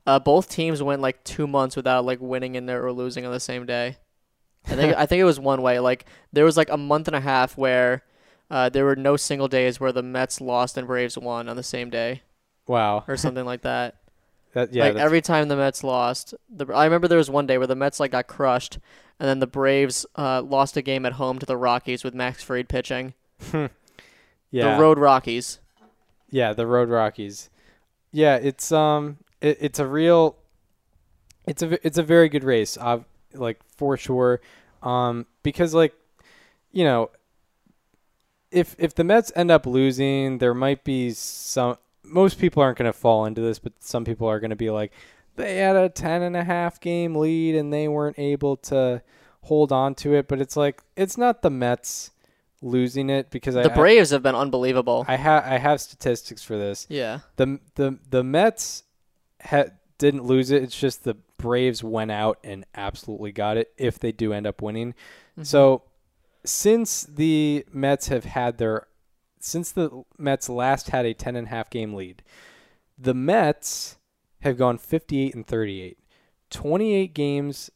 [0.06, 3.32] uh, both teams went like two months without like winning in there or losing on
[3.32, 3.96] the same day.
[4.66, 5.78] I think I think it was one way.
[5.78, 8.02] Like there was like a month and a half where
[8.50, 11.62] uh, there were no single days where the Mets lost and Braves won on the
[11.62, 12.22] same day
[12.66, 13.04] wow.
[13.08, 13.96] or something like that.
[14.52, 17.58] That yeah, like every time the Mets lost, the I remember there was one day
[17.58, 18.78] where the Mets like got crushed,
[19.20, 22.42] and then the Braves uh, lost a game at home to the Rockies with Max
[22.42, 23.12] Fried pitching.
[23.52, 23.68] yeah.
[24.50, 25.58] The Road Rockies.
[26.30, 27.50] Yeah, the Road Rockies.
[28.12, 30.38] Yeah, it's um, it, it's a real,
[31.46, 32.78] it's a it's a very good race.
[32.80, 33.00] Uh,
[33.38, 34.40] like for sure,
[34.82, 35.94] um, because like,
[36.72, 37.10] you know,
[38.50, 41.76] if if the Mets end up losing, there might be some.
[42.02, 44.70] Most people aren't going to fall into this, but some people are going to be
[44.70, 44.92] like,
[45.34, 49.02] they had a ten and a half game lead and they weren't able to
[49.42, 50.28] hold on to it.
[50.28, 52.12] But it's like it's not the Mets
[52.62, 55.04] losing it because I The Braves have been unbelievable.
[55.08, 56.86] I have I have statistics for this.
[56.88, 57.20] yeah.
[57.36, 58.84] The the the Mets
[59.42, 59.66] ha-
[59.98, 60.62] didn't lose it.
[60.62, 64.62] It's just the Braves went out and absolutely got it if they do end up
[64.62, 64.92] winning.
[64.92, 65.42] Mm-hmm.
[65.44, 65.82] So
[66.44, 68.86] since the Mets have had their
[69.40, 72.22] since the Mets last had a 10 and a half game lead,
[72.98, 73.96] the Mets
[74.40, 75.98] have gone 58 and 38.
[76.50, 77.70] 28 games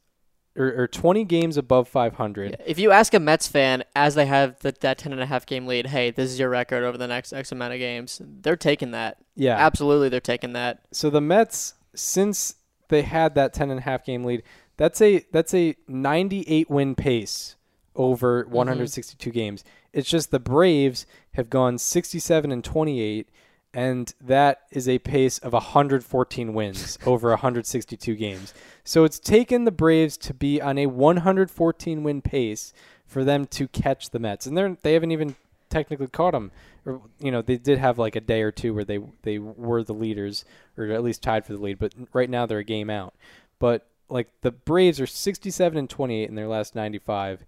[0.56, 2.62] or, or 20 games above 500.
[2.66, 5.46] If you ask a Mets fan as they have the, that ten and a half
[5.46, 8.56] game lead, hey, this is your record over the next X amount of games, they're
[8.56, 9.18] taking that.
[9.36, 9.56] Yeah.
[9.56, 10.80] Absolutely, they're taking that.
[10.92, 12.56] so the Mets, since
[12.90, 14.42] they had that 10 and a half game lead,
[14.76, 17.56] that's a that's a 98 win pace
[17.96, 18.54] over mm-hmm.
[18.54, 19.64] 162 games.
[19.92, 23.28] It's just the Braves have gone 67 and 28
[23.72, 28.52] and that is a pace of 114 wins over 162 games.
[28.84, 32.72] So it's taken the Braves to be on a 114 win pace
[33.06, 34.46] for them to catch the Mets.
[34.46, 35.36] And they're they haven't even
[35.68, 36.50] technically caught them.
[36.86, 39.82] Or you know, they did have like a day or two where they they were
[39.82, 40.44] the leaders
[40.76, 43.14] or at least tied for the lead, but right now they're a game out.
[43.58, 47.44] But like the Braves are 67 and 28 in their last 95.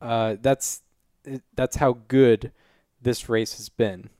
[0.00, 0.82] Uh, that's
[1.54, 2.52] that's how good
[3.00, 4.10] this race has been.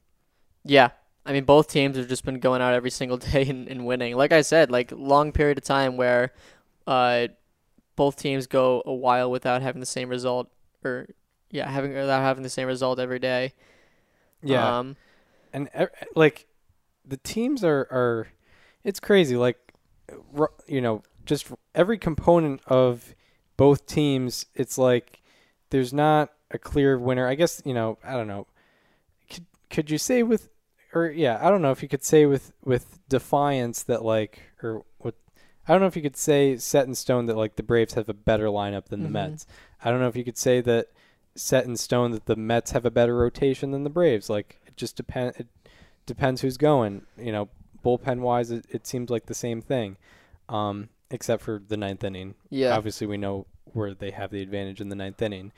[0.65, 0.91] Yeah.
[1.27, 4.17] I mean, both teams have just been going out every single day and, and winning.
[4.17, 6.33] Like I said, like long period of time where
[6.87, 7.29] uh,
[7.97, 10.51] both teams go a while without having the same result,
[10.85, 11.09] or
[11.51, 13.53] yeah, having without having the same result every day.
[14.45, 14.79] Yeah.
[14.79, 14.97] Um,
[15.53, 15.69] and
[16.15, 16.47] like
[17.07, 18.29] the teams are are
[18.83, 19.59] it's crazy like
[20.67, 23.15] you know just every component of
[23.57, 25.23] both teams, it's like
[25.71, 27.27] there's not a clear winner.
[27.27, 27.99] I guess you know.
[28.05, 28.47] I don't know.
[29.31, 30.49] Could could you say with,
[30.93, 34.85] or yeah, I don't know if you could say with with defiance that like, or
[34.99, 35.15] what.
[35.67, 38.09] I don't know if you could say set in stone that like the Braves have
[38.11, 39.13] a better lineup than the Mhm.
[39.13, 39.47] Mets.
[39.83, 40.89] I don't know if you could say that
[41.37, 44.31] set in stone that the Mets have a better rotation than the Braves.
[44.31, 45.35] Like it just depend.
[45.39, 45.47] It
[46.07, 47.03] depends who's going.
[47.19, 47.49] You know,
[47.85, 49.97] bullpen wise, it, it seems like the same thing,
[50.49, 52.35] um, except for the ninth inning.
[52.51, 52.77] Yeah.
[52.77, 55.53] Obviously, we know where they have the advantage in the ninth inning,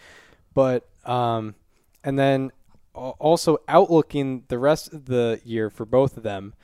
[0.54, 1.54] but um,
[2.02, 2.50] and then
[2.96, 6.54] al- also outlooking the rest of the year for both of them.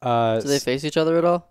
[0.00, 1.48] Uh, Do they face each other at all?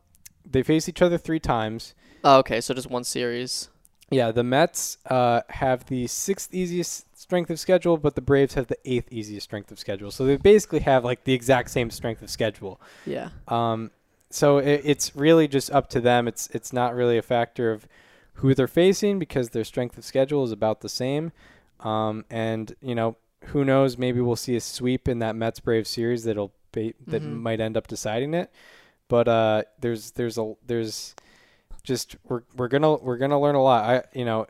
[0.50, 1.94] they face each other three times.
[2.24, 3.70] Oh, okay, so just one series.
[4.12, 8.68] Yeah, the Mets uh, have the sixth easiest strength of schedule, but the Braves have
[8.68, 10.12] the eighth easiest strength of schedule.
[10.12, 12.80] So they basically have like the exact same strength of schedule.
[13.06, 13.30] Yeah.
[13.48, 13.92] Um,
[14.30, 16.28] so it, it's really just up to them.
[16.28, 17.88] It's it's not really a factor of
[18.36, 21.32] who they're facing because their strength of schedule is about the same.
[21.80, 23.98] Um, and you know who knows?
[23.98, 27.40] Maybe we'll see a sweep in that Mets Braves series that'll be, that Mhm.
[27.42, 28.52] might end up deciding it.
[29.08, 31.16] But uh, there's there's a there's
[31.84, 33.84] just we're we're gonna we're gonna learn a lot.
[33.90, 34.48] I you know,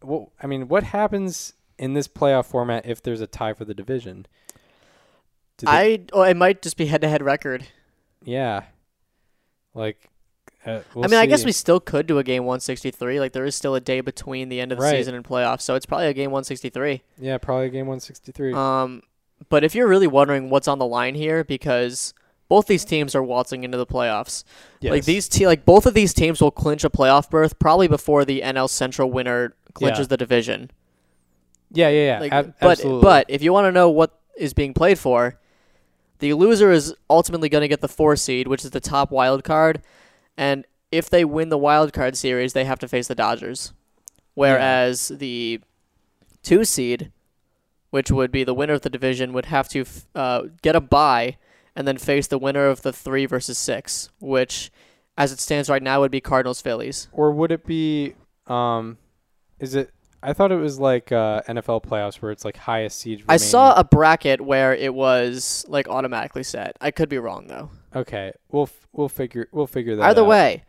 [0.00, 3.74] what I mean, what happens in this playoff format if there's a tie for the
[3.74, 4.26] division?
[5.58, 7.66] They- I oh, it might just be head to head record.
[8.24, 8.64] yeah,
[9.74, 10.08] like.
[10.66, 13.20] Uh, we'll I mean, I guess we still could do a game 163.
[13.20, 14.96] Like there is still a day between the end of the Right.
[14.96, 17.02] season and playoffs, so it's probably a game 163.
[17.18, 18.54] Yeah, probably game 163.
[18.54, 19.02] Um,
[19.50, 22.14] but if you're really wondering what's on the line here, because
[22.48, 24.44] both these teams are waltzing into the playoffs.
[24.82, 28.24] Like these, te- like both of these teams will clinch a playoff berth probably before
[28.24, 30.08] the NL Central winner clinches Yeah.
[30.08, 30.70] the division.
[31.72, 32.20] Yeah, yeah, yeah.
[32.20, 33.02] Like, ab- but absolutely.
[33.02, 35.38] but if you want to know what is being played for,
[36.20, 39.42] the loser is ultimately going to get the four seed, which is the top wild
[39.42, 39.82] card,
[40.36, 43.72] and if they win the wild card series, they have to face the Dodgers.
[44.34, 45.60] Whereas the
[46.42, 47.10] two seed,
[47.90, 50.80] which would be the winner of the division, would have to f- uh, get a
[50.80, 51.36] bye
[51.76, 54.70] and then face the winner of the three versus six, which,
[55.16, 57.08] as it stands right now, would be Cardinals Phillies.
[57.12, 58.14] or would it be?
[58.46, 58.98] Um,
[59.58, 59.90] is it?
[60.22, 63.24] I thought it was like uh, NFL playoffs where it's like highest seed.
[63.28, 66.76] I saw a bracket where it was like automatically set.
[66.80, 67.70] I could be wrong though.
[67.94, 70.02] Okay, we'll f- we'll figure we'll figure that.
[70.02, 70.10] Out.
[70.10, 70.28] Either out.
[70.28, 70.64] way,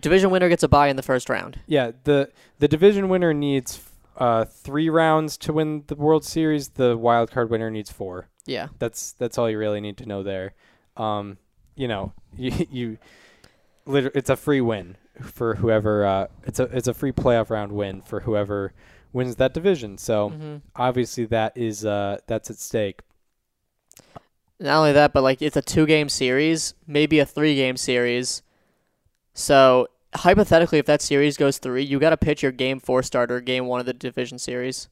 [0.00, 1.60] division winner gets a bye in the first round.
[1.66, 3.78] Yeah, the the division winner needs
[4.16, 6.70] uh three rounds to win the World Series.
[6.70, 8.28] The wild card winner needs four.
[8.46, 8.68] Yeah.
[8.78, 10.54] That's that's all you really need to know there.
[10.96, 11.38] Um,
[11.76, 12.98] you know, you you,
[13.86, 16.06] liter- it's a free win for whoever.
[16.06, 18.72] Uh, it's a it's a free playoff round win for whoever
[19.12, 19.98] wins that division.
[19.98, 23.02] So hmm obviously that is uh that's at stake.
[24.60, 28.42] Not only that, but like it's a two game series, maybe a three game series.
[29.34, 33.40] So hypothetically, if that series goes three, you got to pitch your game four starter,
[33.40, 34.88] game one of the division series.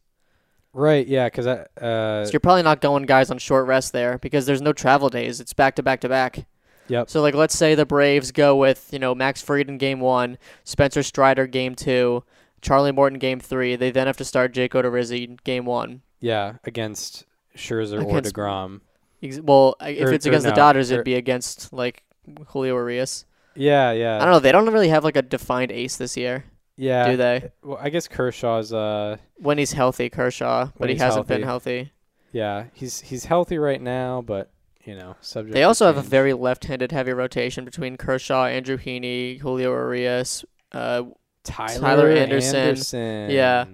[0.74, 1.06] Right.
[1.06, 1.26] Yeah.
[1.26, 4.62] Because I uh So you're probably not going guys on short rest there because there's
[4.62, 5.40] no travel days.
[5.40, 6.46] It's back to back to back.
[6.88, 7.10] Yep.
[7.10, 10.38] So like let's say the Braves go with, you know, Max Fried in game one,
[10.64, 12.24] Spencer Strider game two,
[12.60, 13.76] Charlie Morton game three.
[13.76, 16.02] They then have to start Jake Odorizzi game one.
[16.20, 17.24] yeah against
[17.56, 18.80] Scherzer Against- or Degrom.
[19.22, 22.02] Ex- Well, I- if Or- it's or against the Dodgers, or- it'd be against like
[22.48, 23.24] Julio Urias.
[23.54, 23.92] Yeah.
[23.92, 24.16] Yeah.
[24.16, 24.38] I don't know.
[24.40, 26.44] They don't really have like a defined ace this year,
[26.76, 27.10] yeah.
[27.10, 27.50] do they?
[27.62, 31.76] Well, I guess Kershaw's uh When he's healthy, Kershaw, but he hasn't been healthy.
[31.76, 31.92] healthy.
[32.32, 34.50] yeah he's he's healthy right now, but
[34.84, 35.54] you know subject.
[35.54, 40.44] They also have a very left-handed heavy rotation between Kershaw, Andrew Heaney, Julio Urias.
[40.72, 41.04] Uh,
[41.44, 42.56] Tyler, Tyler Anderson.
[42.56, 43.30] Anderson.
[43.30, 43.64] Yeah.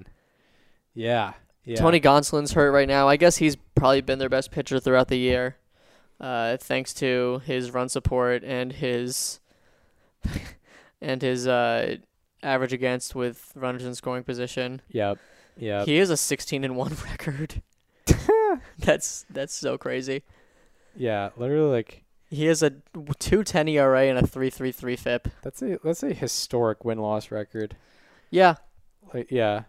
[0.94, 1.32] Yeah.
[1.64, 1.76] Yeah.
[1.76, 3.08] Tony Gonsolin's hurt right now.
[3.08, 5.56] I guess he's probably been their best pitcher throughout the year,
[6.18, 9.40] uh, thanks to his run support and his
[11.02, 11.96] and his uh,
[12.42, 14.80] average against with runners in scoring position.
[14.90, 15.18] Yep.
[15.56, 15.86] Yep.
[15.86, 17.62] He is a 16 and one record.
[18.78, 20.22] that's that's so crazy.
[20.96, 21.30] yeah.
[21.36, 25.28] Literally, like He has a 2.10 ERA and a 3.33 FIP.
[25.42, 27.76] that's a that's a historic win loss record.
[28.30, 28.56] Yeah,
[29.14, 29.64] Like yeah,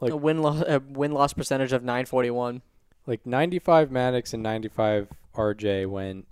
[0.00, 2.62] Like- a win loss a win loss percentage of 941.
[3.06, 6.26] like 95 Maddux and 95 RJ went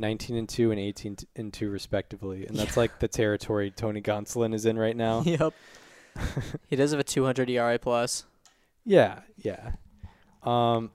[0.00, 2.46] 19 and 2 and 18 and 2 respectively.
[2.46, 5.22] And that's like the territory Tony Gonsolin is in right now.
[5.26, 5.52] Yep.
[6.68, 8.24] he does have a 200 ERA plus.
[8.84, 9.72] yeah, yeah.
[10.42, 10.90] Um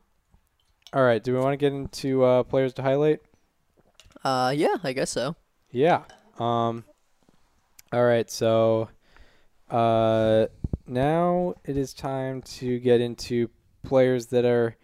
[0.93, 3.19] all right, do we want to get into uh players to highlight?
[4.23, 5.35] Uh, yeah, I guess so.
[5.71, 6.03] Yeah.
[6.39, 6.83] Um
[7.93, 8.89] All right, so
[9.69, 10.47] uh
[10.87, 13.49] now it is time to get into
[13.83, 14.75] players that are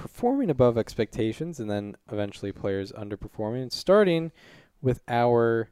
[0.00, 4.32] performing above expectations and then eventually players underperforming starting
[4.80, 5.68] with our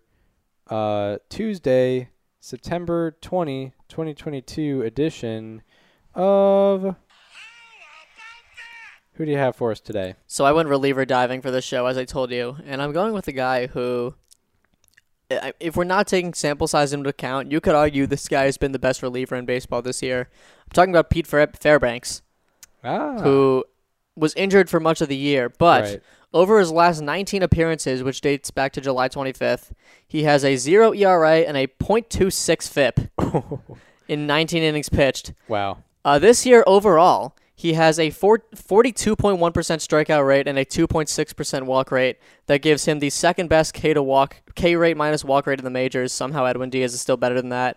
[0.69, 5.63] uh Tuesday September 20, 2022 edition
[6.15, 6.95] of.
[9.15, 10.15] Who do you have for us today?
[10.27, 13.15] So I went reliever diving for this show, as I told you, and I'm going
[13.15, 14.15] with a guy who,
[15.59, 18.71] if we're not taking sample size into account, you could argue this guy has been
[18.73, 20.29] the best reliever in baseball this year.
[20.67, 22.23] I'm talking about Pete Fairbanks,
[22.85, 23.65] Ah, who
[24.19, 26.03] was injured for much of the year, but right.
[26.33, 29.71] over his last 19 appearances, which dates back to July 25th,
[30.07, 33.11] he has a 0 ERA and a .26 FIP
[34.09, 35.33] in 19 innings pitched.
[35.49, 35.79] wow.
[36.05, 41.91] Uh, this year overall, he has a four, 42.1% strikeout rate and a 2.6% walk
[41.91, 42.17] rate.
[42.47, 45.65] That gives him the second best K to walk K rate minus walk rate in
[45.65, 46.13] the majors.
[46.13, 47.77] Somehow Edwin Diaz is still better than that,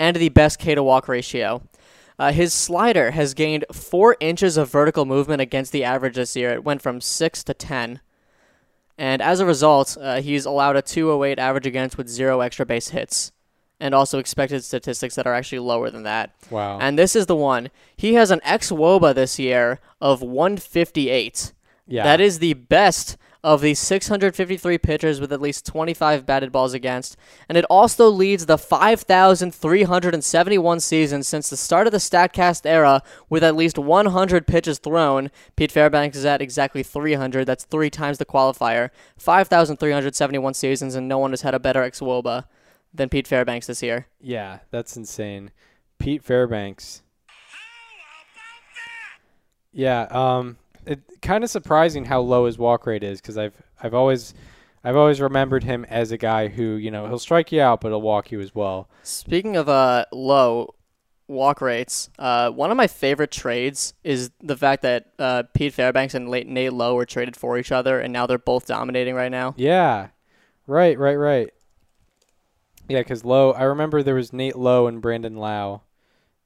[0.00, 1.62] and the best K to walk ratio.
[2.20, 6.50] Uh, his slider has gained four inches of vertical movement against the average this year.
[6.50, 8.00] It went from six to ten,
[8.98, 12.90] and as a result, uh, he's allowed a 208 average against with zero extra base
[12.90, 13.32] hits,
[13.80, 16.34] and also expected statistics that are actually lower than that.
[16.50, 16.78] Wow.
[16.78, 17.70] And this is the one.
[17.96, 21.54] He has an ex WOBA this year of 158.
[21.86, 22.02] yeah.
[22.02, 27.16] That is the best of the 653 pitchers with at least 25 batted balls against.
[27.48, 33.42] And it also leads the 5,371 seasons since the start of the StatCast era with
[33.42, 35.30] at least 100 pitches thrown.
[35.56, 37.46] Pete Fairbanks is at exactly 300.
[37.46, 38.90] That's three times the qualifier.
[39.16, 42.44] 5,371 seasons, and no one has had a better ex WOBA
[42.92, 44.06] than Pete Fairbanks this year.
[44.20, 45.50] Yeah, that's insane.
[45.98, 47.02] Pete Fairbanks.
[49.72, 50.56] Yeah, um,
[50.90, 54.34] it kind of surprising how low his walk rate is because I've I've always
[54.82, 57.88] I've always remembered him as a guy who you know he'll strike you out but
[57.88, 58.88] he'll walk you as well.
[59.02, 60.74] Speaking of uh low
[61.28, 66.14] walk rates, uh one of my favorite trades is the fact that uh Pete Fairbanks
[66.14, 69.30] and Nate Nate Lowe were traded for each other, and now they're both dominating right
[69.30, 69.54] now.
[69.56, 70.08] Yeah,
[70.66, 71.50] right, right, right.
[72.88, 75.82] Yeah, because Lowe, I remember there was Nate Lowe and Brandon Lowe,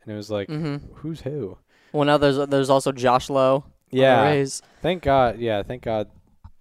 [0.02, 1.56] and it was like, hmm who's who?
[1.92, 3.64] Well, now there's there's also Josh Lowe.
[3.94, 4.44] Yeah,
[4.82, 5.38] thank God.
[5.38, 6.08] Yeah, thank God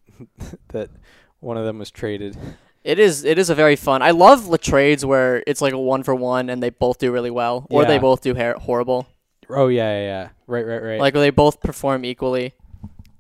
[0.69, 0.89] that
[1.39, 2.38] one of them was traded.
[2.84, 4.02] It is it is a very fun.
[4.02, 7.12] I love the trades where it's like a one for one, and they both do
[7.12, 9.08] really well, or they both do hair- horrible.
[9.50, 10.30] Oh yeah, yeah, yeah.
[10.48, 11.00] Right, right, right.
[11.00, 12.54] Like where they both perform equally.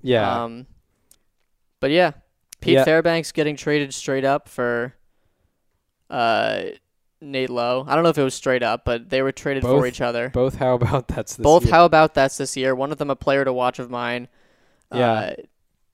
[0.01, 0.65] yeah, Um,
[1.79, 2.11] but yeah,
[2.59, 2.83] Pete Yeah.
[2.85, 4.93] Fairbanks getting traded straight up for
[6.09, 6.63] uh,
[7.23, 7.85] Nate Lowe.
[7.87, 10.01] I don't know if it was straight up, but they were traded Both- for each
[10.01, 10.29] other.
[10.29, 10.55] both.
[10.55, 11.73] How about that's this Both year?
[11.73, 12.75] how about that's this year.
[12.75, 14.27] One of them a player to watch of mine.
[14.93, 15.11] Yeah.
[15.11, 15.33] Uh,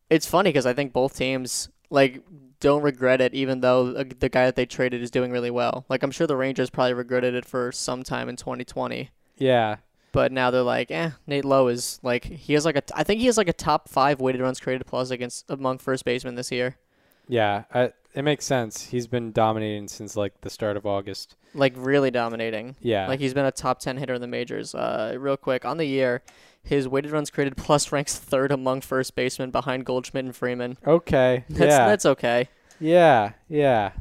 [0.10, 2.24] it's funny because I think both teams like
[2.60, 5.86] don't regret it, even though the guy that they traded is doing really well.
[5.88, 9.12] Like I'm sure the Rangers probably regretted it for some time in 2020.
[9.38, 9.78] Yeah,
[10.12, 13.22] But now they're like, eh, Nate Lowe is like he has like a I think
[13.22, 16.52] he has like a top five weighted runs created plus against among first basemen this
[16.52, 16.78] year.
[17.28, 17.63] yeah.
[17.74, 18.86] I, it makes sense.
[18.88, 21.36] He's been dominating since like the start of August.
[21.54, 22.76] Like really dominating.
[22.82, 24.74] Yeah, Like he's been a top ten hitter in the majors.
[24.74, 26.22] Uh, real quick on the year,
[26.63, 30.78] his weighted runs created plus ranks third among first basemen behind Goldschmidt and Freeman.
[30.86, 31.45] okay.
[31.50, 32.50] That's yeah, that's okay.
[32.80, 33.91] yeah, yeah.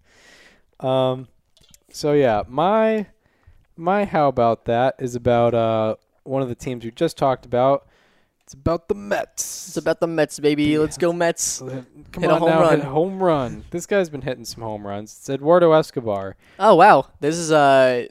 [0.80, 1.28] um,
[1.90, 3.06] so yeah, my
[3.76, 7.86] my how about that is about uh one of the teams we just talked about.
[8.44, 9.68] It's about the Mets.
[9.68, 10.64] It's about the Mets, baby.
[10.64, 10.80] Yeah.
[10.80, 11.60] Let's go Mets.
[11.60, 11.86] Come
[12.22, 12.80] Hit a on home now, run.
[12.82, 13.64] home run.
[13.70, 15.16] This guy's been hitting some home runs.
[15.18, 16.36] It's Eduardo Escobar.
[16.58, 18.06] Oh wow, this is uh,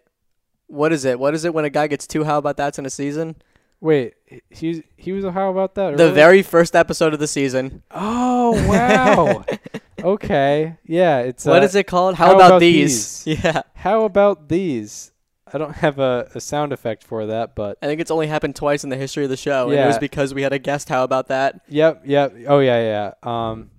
[0.66, 1.20] what is it?
[1.20, 3.36] What is it when a guy gets two how about that's in a season?
[3.80, 4.16] Wait,
[4.50, 5.98] he he was a how about that?
[5.98, 7.84] The very first episode of the season.
[7.92, 9.46] Oh wow.
[10.04, 10.78] okay.
[10.84, 12.16] Yeah, it's What uh, is it called?
[12.16, 13.24] How, How about, About these?
[13.28, 15.12] Yeah, How about these?
[15.54, 18.56] I don't have a, a sound effect for that, but I think it's only happened
[18.56, 20.90] twice in the history of the show, and it was because we had a guest.
[20.90, 21.62] How about that?
[21.70, 22.34] yep, yep.
[22.48, 23.14] Oh yeah, yeah.
[23.48, 23.70] Um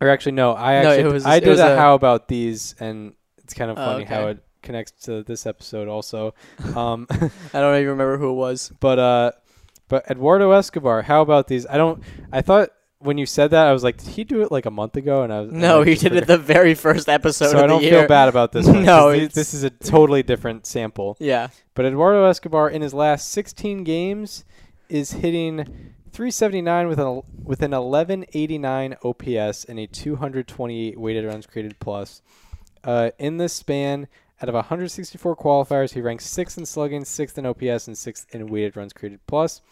[0.00, 2.74] or actually no, I No, actually it was- I did a, a- how about these
[2.80, 6.34] and it's kind of Oh, funny how it connects to this episode also.
[6.76, 8.72] Um I don't even remember who it was.
[8.80, 9.32] but uh
[9.88, 11.66] but Eduardo Escobar, how about these?
[11.66, 12.70] I don't I thought
[13.04, 15.22] when you said that I was like, did he do it like a month ago?
[15.22, 17.82] And I was No, I he did it the very first episode so I don't
[17.82, 18.00] year.
[18.00, 18.84] feel bad about this one.
[18.84, 21.16] No, this is a totally different sample.
[21.20, 24.44] Yeah, But Eduardo Escobar in his last 16 games
[24.88, 31.78] is hitting 379 with an with an 1189 OPS and a 228 weighted runs created
[31.80, 32.22] plus.
[32.82, 34.06] Uh, in this span,
[34.42, 38.46] out of 164 qualifiers, he ranks sixth in slugging, sixth in OPS, and sixth in
[38.46, 39.62] weighted runs created plus.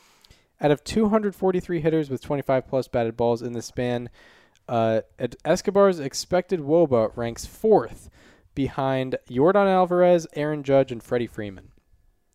[0.63, 4.09] Out of 243 hitters with 25 plus batted balls in this span,
[4.69, 5.01] uh,
[5.45, 8.09] Escobar's expected WOBA ranks fourth
[8.55, 11.73] behind Yordan Alvarez, Aaron Judge, and Freddie Freeman.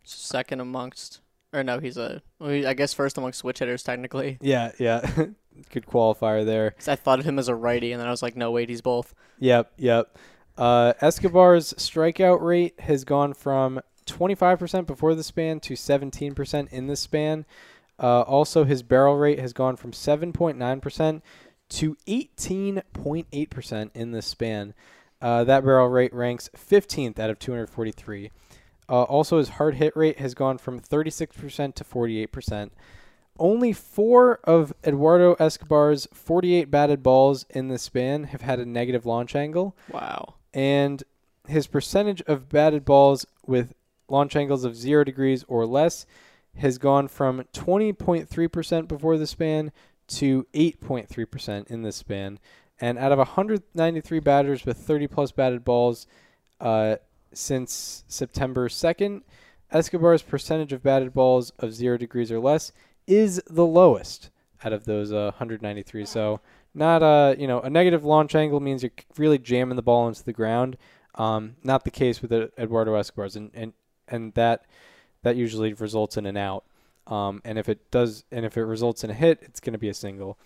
[0.03, 1.21] second amongst,
[1.53, 2.21] or no, he's a.
[2.41, 4.37] I guess first amongst switch hitters technically.
[4.41, 5.09] Yeah, yeah.
[5.71, 6.75] Good qualifier there.
[6.85, 8.81] I thought of him as a righty, and then I was like, no, wait, he's
[8.81, 9.15] both.
[9.39, 10.17] Yep, yep.
[10.57, 16.95] Uh, Escobar's strikeout rate has gone from 25% before the span to 17% in the
[16.95, 17.45] span.
[17.99, 21.21] Uh, also, his barrel rate has gone from 7.9%
[21.69, 24.73] to 18.8% in this span.
[25.21, 28.31] Uh, that barrel rate ranks 15th out of 243.
[28.89, 32.69] Uh, also, his hard hit rate has gone from 36% to 48%.
[33.39, 39.05] Only four of Eduardo Escobar's 48 batted balls in this span have had a negative
[39.05, 40.35] launch angle, Wow.
[40.53, 41.03] and
[41.47, 43.73] his percentage of batted balls with
[44.09, 46.05] launch angles of zero degrees or less
[46.57, 49.71] has gone from 20.3% before the span
[50.07, 52.39] to 8.3% in this span.
[52.79, 56.07] And out of 193 batters with 30 plus batted balls
[56.59, 56.97] uh,
[57.33, 59.23] since September 2nd,
[59.71, 62.71] Escobar's percentage of batted balls of zero degrees or less
[63.05, 64.29] is the lowest
[64.63, 66.05] out of those uh, 193.
[66.05, 66.39] So
[66.73, 70.23] not a you know a negative launch angle means you're really jamming the ball into
[70.23, 70.77] the ground.
[71.15, 73.73] Um, not the case with uh, Eduardo Escobar's, and, and
[74.07, 74.65] and that
[75.27, 76.63] that usually results in an out.
[77.05, 79.79] Um, and if it does, and if it results in a hit, it's going to
[79.79, 80.37] be a single.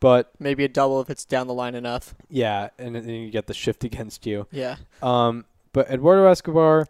[0.00, 2.14] But Maybe a double if it's down the line enough.
[2.30, 4.46] yeah, and then you get the shift against you.
[4.50, 4.76] Yeah.
[5.02, 6.88] Um, but Eduardo Escobar,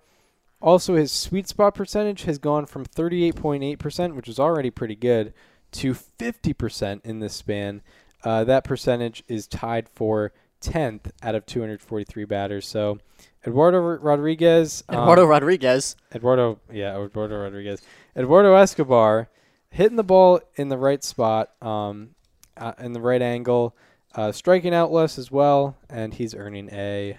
[0.63, 5.35] also his sweet spot percentage has gone from 38.8%, which is already pretty good,
[5.73, 7.83] to 50% in this span.
[8.23, 10.33] Uh, that percentage is tied for
[10.65, 12.67] 10th out of 243 batters.
[12.67, 12.99] So
[13.47, 15.97] Eduardo Rodriguez, um, Eduardo Rodriguez.
[16.15, 17.83] Eduardo, yeah, Eduardo Rodriguez,
[18.17, 19.29] Eduardo Escobar,
[19.71, 22.11] hitting the ball in the right spot, um,
[22.57, 23.77] uh, in the right angle,
[24.15, 27.19] uh, striking out less as well, and he's earning a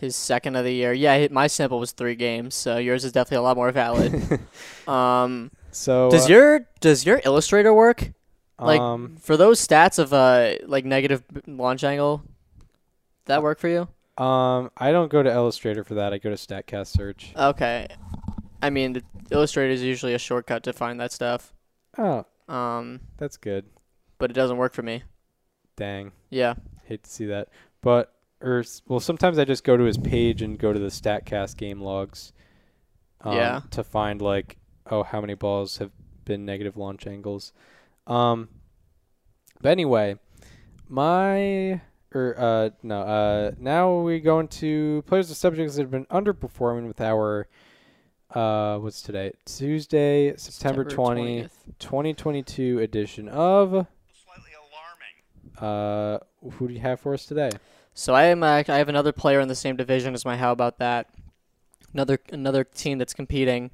[0.00, 0.92] His second of the year.
[0.92, 4.40] Yeah, my sample was three games, so yours is definitely a lot more valid.
[4.88, 8.12] um, So does uh, your does your Illustrator work
[8.58, 12.22] like um, for those stats of uh like negative launch angle?
[13.26, 13.88] That work for you?
[14.22, 16.12] um I don't go to Illustrator for that.
[16.14, 17.32] I go to Statcast Search.
[17.36, 17.86] Okay.
[18.62, 21.52] I mean, the Illustrator is usually a shortcut to find that stuff.
[21.98, 23.66] Oh, Um, that's good.
[24.18, 25.02] but it doesn't work for me.
[25.76, 26.54] Dang, Yeah.
[26.84, 27.48] hate to see that.
[27.82, 31.56] But or well, sometimes I just go to his page and go to the Statcast
[31.58, 32.32] game logs.
[33.20, 33.60] Um, Yeah.
[33.72, 34.56] To find like
[34.90, 35.90] oh how many balls have
[36.24, 37.52] been negative launch angles.
[38.06, 38.48] Um.
[39.60, 40.16] But anyway,
[40.88, 41.80] my
[42.14, 46.86] or uh no uh now we go into players of subjects that have been underperforming
[46.86, 47.48] with our
[48.34, 51.50] uh what's today Tuesday September, 20 20th.
[51.78, 54.52] 2022 edition of Slightly
[55.58, 55.58] Alarming.
[55.58, 56.18] uh
[56.56, 57.50] who do you have for us today
[57.94, 58.42] So I am.
[58.42, 60.36] Uh, I have another player in the same division as my.
[60.36, 61.08] How about that?
[61.92, 63.70] Another another team that's competing.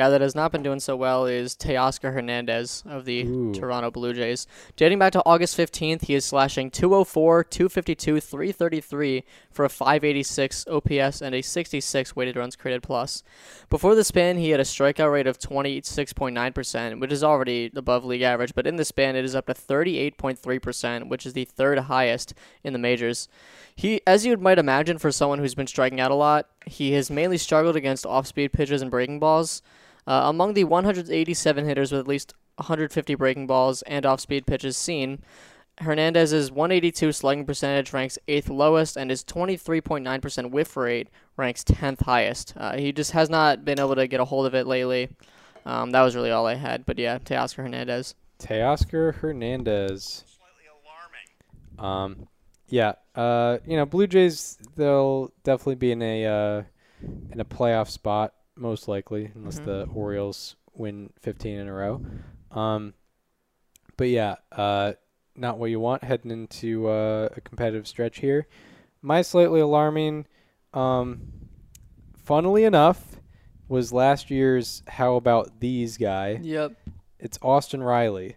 [0.00, 3.52] Guy that has not been doing so well is Teoscar Hernandez of the Ooh.
[3.52, 4.46] Toronto Blue Jays.
[4.74, 11.20] Dating back to August 15th, he is slashing 204, 252, 333 for a 586 OPS
[11.20, 13.22] and a 66 weighted runs created plus.
[13.68, 18.22] Before the span, he had a strikeout rate of 26.9%, which is already above league
[18.22, 22.32] average, but in the span, it is up to 38.3%, which is the third highest
[22.64, 23.28] in the majors.
[23.76, 27.10] He, as you might imagine, for someone who's been striking out a lot, he has
[27.10, 29.60] mainly struggled against off-speed pitches and breaking balls.
[30.10, 35.20] Uh, among the 187 hitters with at least 150 breaking balls and off-speed pitches seen,
[35.78, 42.54] Hernandez's 182 slugging percentage ranks eighth lowest, and his 23.9% whiff rate ranks 10th highest.
[42.56, 45.10] Uh, he just has not been able to get a hold of it lately.
[45.64, 46.84] Um, that was really all I had.
[46.84, 48.16] But yeah, Teoscar Hernandez.
[48.40, 50.24] Teoscar Hernandez.
[51.78, 52.26] Um,
[52.68, 52.94] yeah.
[53.14, 56.62] Uh, you know, Blue Jays they'll definitely be in a uh,
[57.30, 59.64] in a playoff spot most likely, unless Mhm.
[59.64, 62.00] the Orioles win 15 in a row.
[62.52, 62.94] Um,
[63.96, 64.92] but yeah, uh,
[65.34, 68.46] not what you want heading into uh, a competitive stretch here.
[69.02, 70.26] My slightly alarming,
[70.74, 71.32] um,
[72.16, 73.16] funnily enough,
[73.68, 76.72] was last year's "How about these guy." Yep.
[77.18, 78.36] it's Austin Riley.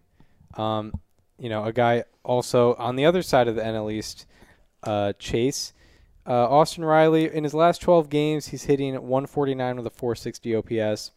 [0.55, 0.93] Um,
[1.39, 4.25] you know, a guy also on the other side of the NL East,
[4.83, 5.73] uh, Chase.
[6.25, 11.11] Uh, Austin Riley, in his last 12 games, he's hitting 149 with a 460 OPS.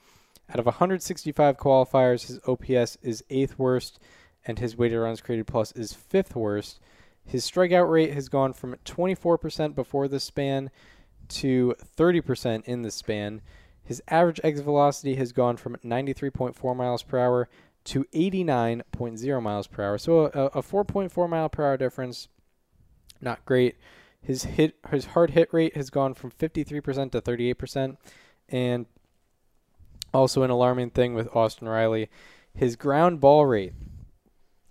[0.48, 3.98] Out of 165 qualifiers, his OPS is eighth worst,
[4.44, 6.80] and his weighted runs created plus is fifth worst.
[7.24, 10.70] His strikeout rate has gone from 24% before this span
[11.28, 13.42] to 30% in this span.
[13.82, 17.48] His average exit velocity has gone from 93.4 miles per hour
[17.84, 19.98] to 89.0 miles per hour.
[19.98, 22.28] So a, a 4.4 mile per hour difference,
[23.20, 23.76] not great.
[24.26, 27.96] His hit, his hard hit rate has gone from 53% to 38%,
[28.48, 28.86] and
[30.12, 32.10] also an alarming thing with Austin Riley,
[32.52, 33.74] his ground ball rate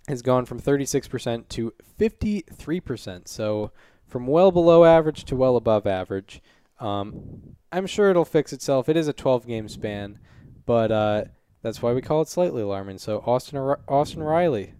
[0.08, 3.28] has gone from 36% to 53%.
[3.28, 3.72] So
[4.06, 6.42] from well below average to well above average.
[6.78, 8.90] Um, I'm sure it'll fix itself.
[8.90, 10.18] It is a 12 game span,
[10.66, 11.24] but uh,
[11.62, 12.98] that's why we call it slightly alarming.
[12.98, 14.74] So Austin Austin Riley.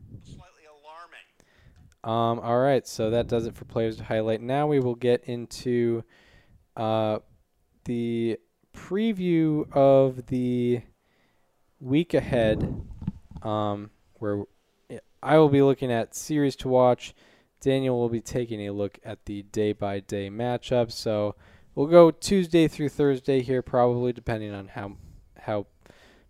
[2.07, 4.41] Um, all right, so that does it for players to highlight.
[4.41, 6.05] Now we will get into
[6.77, 7.19] uh,
[7.85, 8.39] the
[8.73, 10.83] preview of the
[11.81, 12.81] week ahead,
[13.43, 13.91] um,
[14.21, 14.45] where
[15.21, 17.13] I will be looking at series to watch.
[17.61, 20.93] Daniel will be taking a look at the day by day matchups.
[20.93, 21.35] So
[21.75, 24.93] we'll go Tuesday through Thursday here, probably depending on how
[25.41, 25.67] how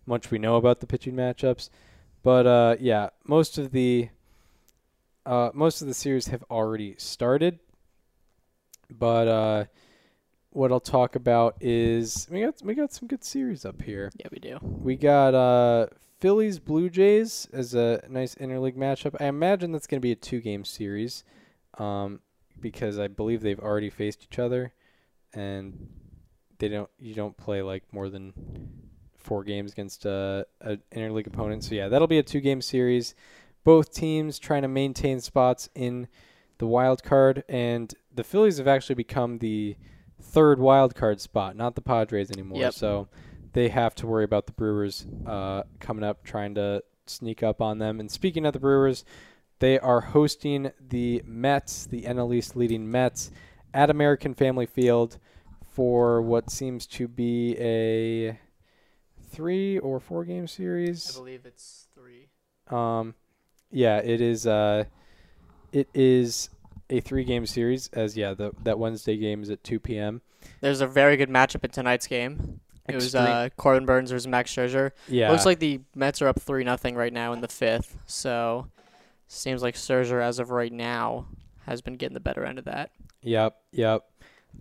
[0.07, 1.69] much we know about the pitching matchups.
[2.23, 4.09] But uh, yeah, most of the
[5.27, 7.59] uh, most of the series have already started.
[8.89, 9.65] But uh,
[10.51, 14.09] what I'll talk about is we got we got some good series up here.
[14.15, 14.57] Yeah, we do.
[14.61, 15.87] We got uh,
[16.19, 19.15] Phillies Blue Jays as a nice interleague matchup.
[19.19, 21.25] I imagine that's going to be a two game series,
[21.77, 22.21] um,
[22.59, 24.71] because I believe they've already faced each other,
[25.33, 25.89] and
[26.59, 28.33] they don't you don't play like more than
[29.17, 31.65] four games against uh, a interleague opponent.
[31.65, 33.13] So yeah, that'll be a two game series.
[33.67, 36.07] Both teams trying to maintain spots in
[36.57, 39.75] the wild card, and the Phillies have actually become the
[40.21, 42.61] third wild card spot, not the Padres anymore.
[42.61, 42.73] Yep.
[42.75, 43.09] So
[43.51, 47.77] they have to worry about the Brewers uh, coming up, trying to sneak up on
[47.77, 47.99] them.
[47.99, 49.03] And speaking of the Brewers,
[49.59, 53.31] they are hosting the Mets, the NL East leading Mets,
[53.73, 55.19] at American Family Field
[55.73, 58.39] for what seems to be a
[59.29, 61.17] three or four game series.
[61.17, 62.29] I believe it's three.
[62.69, 63.13] Um,
[63.71, 64.47] yeah, it is.
[64.47, 64.85] Uh,
[65.71, 66.49] it is
[66.89, 67.89] a three-game series.
[67.93, 70.21] As yeah, the that Wednesday game is at 2 p.m.
[70.61, 72.61] There's a very good matchup in tonight's game.
[72.87, 74.91] It was uh, Corbin Burnes versus Max Scherzer.
[75.09, 77.97] yeah, Looks like the Mets are up three nothing right now in the fifth.
[78.05, 78.67] So
[79.27, 81.27] seems like Scherzer, as of right now,
[81.65, 82.91] has been getting the better end of that.
[83.23, 84.05] Yep, yep.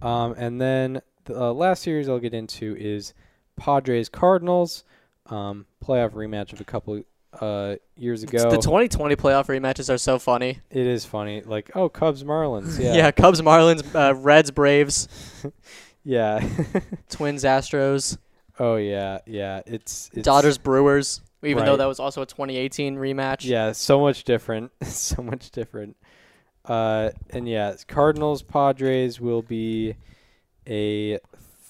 [0.03, 3.15] Um, and then the uh, last series I'll get into is
[3.57, 4.83] Padres Cardinals.
[5.27, 7.03] Um, playoff rematch of a couple
[7.41, 8.51] uh years ago.
[8.51, 10.61] The 2020 playoff rematches are so funny.
[10.71, 15.09] it is funny, like oh Cubs Marlins, yeah, Yeah, Cubs, Marlins, uh, Reds, Braves,
[16.05, 16.41] yeah.
[17.09, 18.19] Twins, Astros,
[18.59, 19.63] oh yeah, yeah.
[19.67, 21.21] It's, it's Dodgers, Brewers.
[21.43, 23.45] Even though that was also a 2018 rematch.
[23.45, 24.73] Yeah, so much different.
[24.83, 25.97] so much different.
[26.65, 29.95] Uh, and yeah, Cardinals Padres will be
[30.67, 31.19] a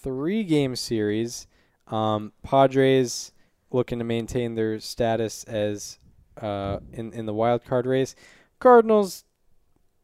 [0.03, 1.47] three game series.
[1.89, 3.33] Um, Padres
[3.77, 5.99] looking to maintain their status as
[6.41, 8.17] uh, in in the wild card race.
[8.59, 9.25] Cardinals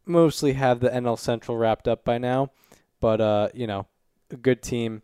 [0.05, 2.51] mostly have the NL Central wrapped up by now,
[3.01, 3.87] but uh, you know,
[4.31, 5.03] a good team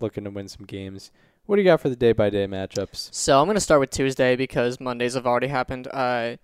[0.00, 1.10] looking to win some games.
[1.46, 3.12] What do you got for the day by day matchups?
[3.12, 5.88] So I'm gonna start with Tuesday because Mondays have already happened.
[5.92, 6.36] Uh,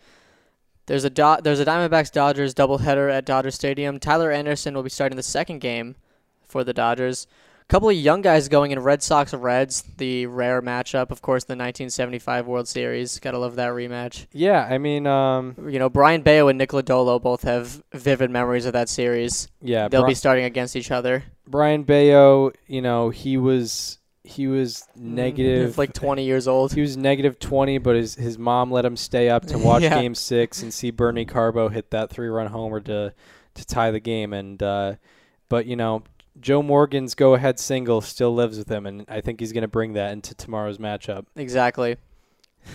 [0.87, 3.99] there's a Do- there's a Diamondbacks Dodgers doubleheader at Dodger Stadium.
[4.01, 5.95] Tyler Anderson will be starting the second game
[6.43, 7.27] for the Dodgers.
[7.71, 11.45] A couple of young guys going in Red Sox Reds, the rare matchup, of course,
[11.45, 13.21] the 1975 World Series.
[13.21, 14.27] Gotta love that rematch.
[14.33, 18.67] Yeah, I mean, um, You know, Brayan Bello and Nick Lodolo both have vivid memories
[18.67, 19.47] of that series.
[19.63, 21.23] yeah, They'll Bri- be starting against each other.
[21.47, 26.73] Brayan Bello, you know, he was he was negative like 20 years old.
[26.73, 30.01] He was negative 20, but his his mom let him stay up to watch Yeah.
[30.01, 33.15] game 6 and see Bernie Carbo hit that three-run homer to
[33.55, 34.95] to tie the game and uh
[35.49, 36.03] but you know,
[36.39, 39.95] Joe Morgan's go-ahead single still lives with him and I think he's going to bring
[39.95, 41.27] that into tomorrow's matchup.
[41.37, 41.97] Exactly.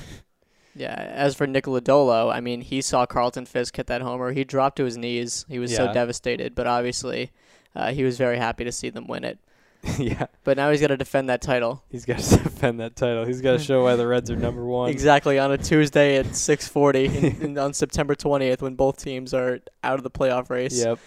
[0.75, 0.93] Yeah.
[0.93, 4.33] As for Nick Lodolo, I mean, he saw Carlton Fisk hit that homer.
[4.33, 5.45] He dropped to his knees.
[5.47, 7.31] He was so devastated, but obviously,
[7.73, 9.39] uh, he was very happy to see them win it.
[9.99, 11.83] yeah, But now he's got to defend that title.
[11.89, 13.23] he's got to defend that title.
[13.23, 14.89] He's got to show why the Reds are number 1.
[14.89, 19.59] Exactly on a Tuesday at 6:40 in, in, on September 20th, when both teams are
[19.83, 20.99] out of the playoff race, Yep.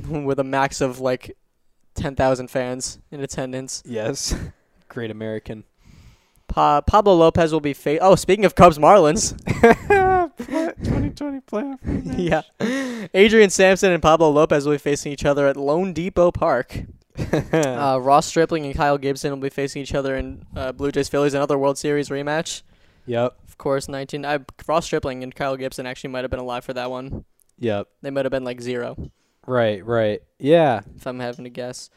[0.08, 1.36] with a max of like
[1.94, 3.82] 10,000 fans in attendance.
[3.86, 4.34] yes.
[4.88, 5.64] Great American.
[6.48, 9.34] Pa- Pablo Lopez will be fa- Oh, speaking of Cubs Marlins,
[10.38, 11.78] 2020 playoff.
[12.16, 12.42] yeah,
[13.14, 16.82] Adrian Sampson and Pablo Lopez will be facing each other at loanDepot Park.
[17.52, 21.08] Uh, Ross Stripling and Kyle Gibson will be facing each other in uh, Blue Jays
[21.08, 22.62] Phillies, another World Series rematch.
[23.06, 23.36] yep.
[23.48, 24.24] Of course, 19.
[24.26, 24.38] I,
[24.68, 27.24] Ross Stripling and Kyle Gibson actually might have been alive for that one.
[27.58, 27.88] Yep.
[28.02, 29.10] They might have been like zero,
[29.46, 30.22] Right, right.
[30.38, 30.80] Yeah.
[30.96, 31.90] if I'm having to guess.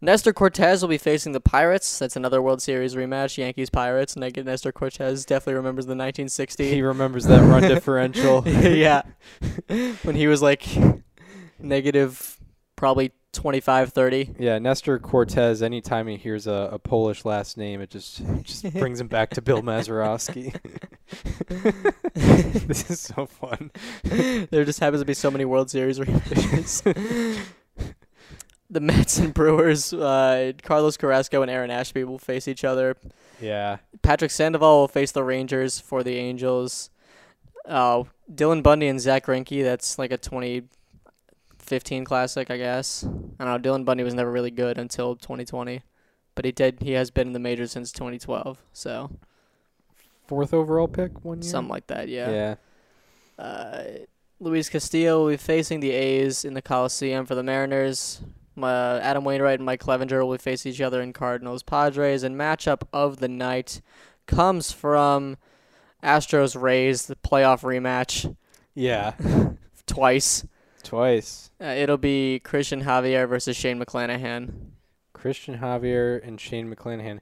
[0.00, 1.98] Nestor Cortes will be facing the Pirates.
[1.98, 3.36] That's another World Series rematch.
[3.36, 4.16] Yankees Pirates.
[4.16, 6.70] Neg- Nestor Cortes definitely remembers the 1960.
[6.70, 8.42] He remembers that run differential.
[8.46, 9.02] yeah,
[10.04, 10.64] when he was like
[11.58, 12.38] negative,
[12.76, 14.36] probably 25-30.
[14.38, 15.62] Yeah, Nestor Cortes.
[15.62, 19.42] Anytime he hears a, a Polish last name, it just just brings him back to
[19.42, 20.54] Bill Mazeroski.
[22.66, 23.70] this is so fun.
[24.02, 26.82] there just happens to be so many World Series rematches.
[28.70, 32.96] the Mets and Brewers, uh, Carlos Carrasco and Aaron Ashby will face each other.
[33.40, 36.90] Yeah, Patrick Sandoval will face the Rangers for the Angels.
[37.66, 39.62] Uh, Dylan Bundy and Zack Greinke.
[39.62, 40.18] That's like a
[41.68, 43.04] 2015 classic, I guess.
[43.38, 43.70] I don't know.
[43.70, 45.82] Dylan Bundy was never really good until 2020,
[46.34, 46.78] but he did.
[46.82, 49.10] He has been in the majors since 2012, so
[50.26, 51.50] fourth overall pick one year.
[51.50, 52.08] something like that.
[52.08, 52.30] Yeah.
[52.30, 52.54] Yeah.
[53.42, 53.84] Uh,
[54.40, 58.20] Luis Castillo will be facing the A's in the Coliseum for the Mariners.
[58.60, 62.22] Uh, Adam Wainwright and Mike Clevinger will face each other in Cardinals Padres.
[62.22, 63.80] And matchup of the night
[64.26, 65.36] comes from
[66.02, 68.34] Astros Rays, the playoff rematch
[68.74, 69.14] Yeah.
[69.86, 70.44] twice.
[70.82, 71.50] Twice.
[71.60, 74.52] Uh, it'll be Christian Javier versus Shane McClanahan.
[75.12, 77.20] Christian Javier and Shane McClanahan.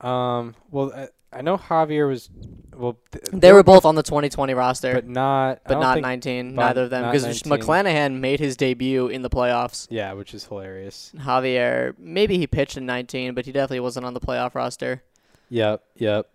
[0.00, 0.54] Um.
[0.70, 2.28] Well, I, I know Javier was.
[2.76, 5.60] Well, th- They were both on the 2020 roster, but not.
[5.66, 6.54] But don't 19.
[6.54, 9.86] but Neither of them, because McClanahan made his debut in the playoffs.
[9.90, 11.12] Yeah, which is hilarious.
[11.16, 15.02] Javier, maybe he pitched in 19, but he definitely wasn't on the playoff roster.
[15.50, 15.82] Yep.
[15.96, 16.30] Yep.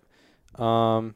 [0.61, 1.15] Um.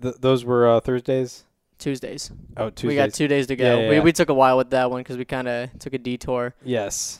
[0.00, 1.44] Th- those were uh, Thursdays.
[1.82, 2.30] Tuesdays.
[2.56, 2.88] Oh, Tuesdays.
[2.88, 3.64] We got two days to go.
[3.64, 4.02] Yeah, yeah, we yeah.
[4.02, 6.54] we took a while with that one because we kind of took a detour.
[6.64, 7.18] Yes.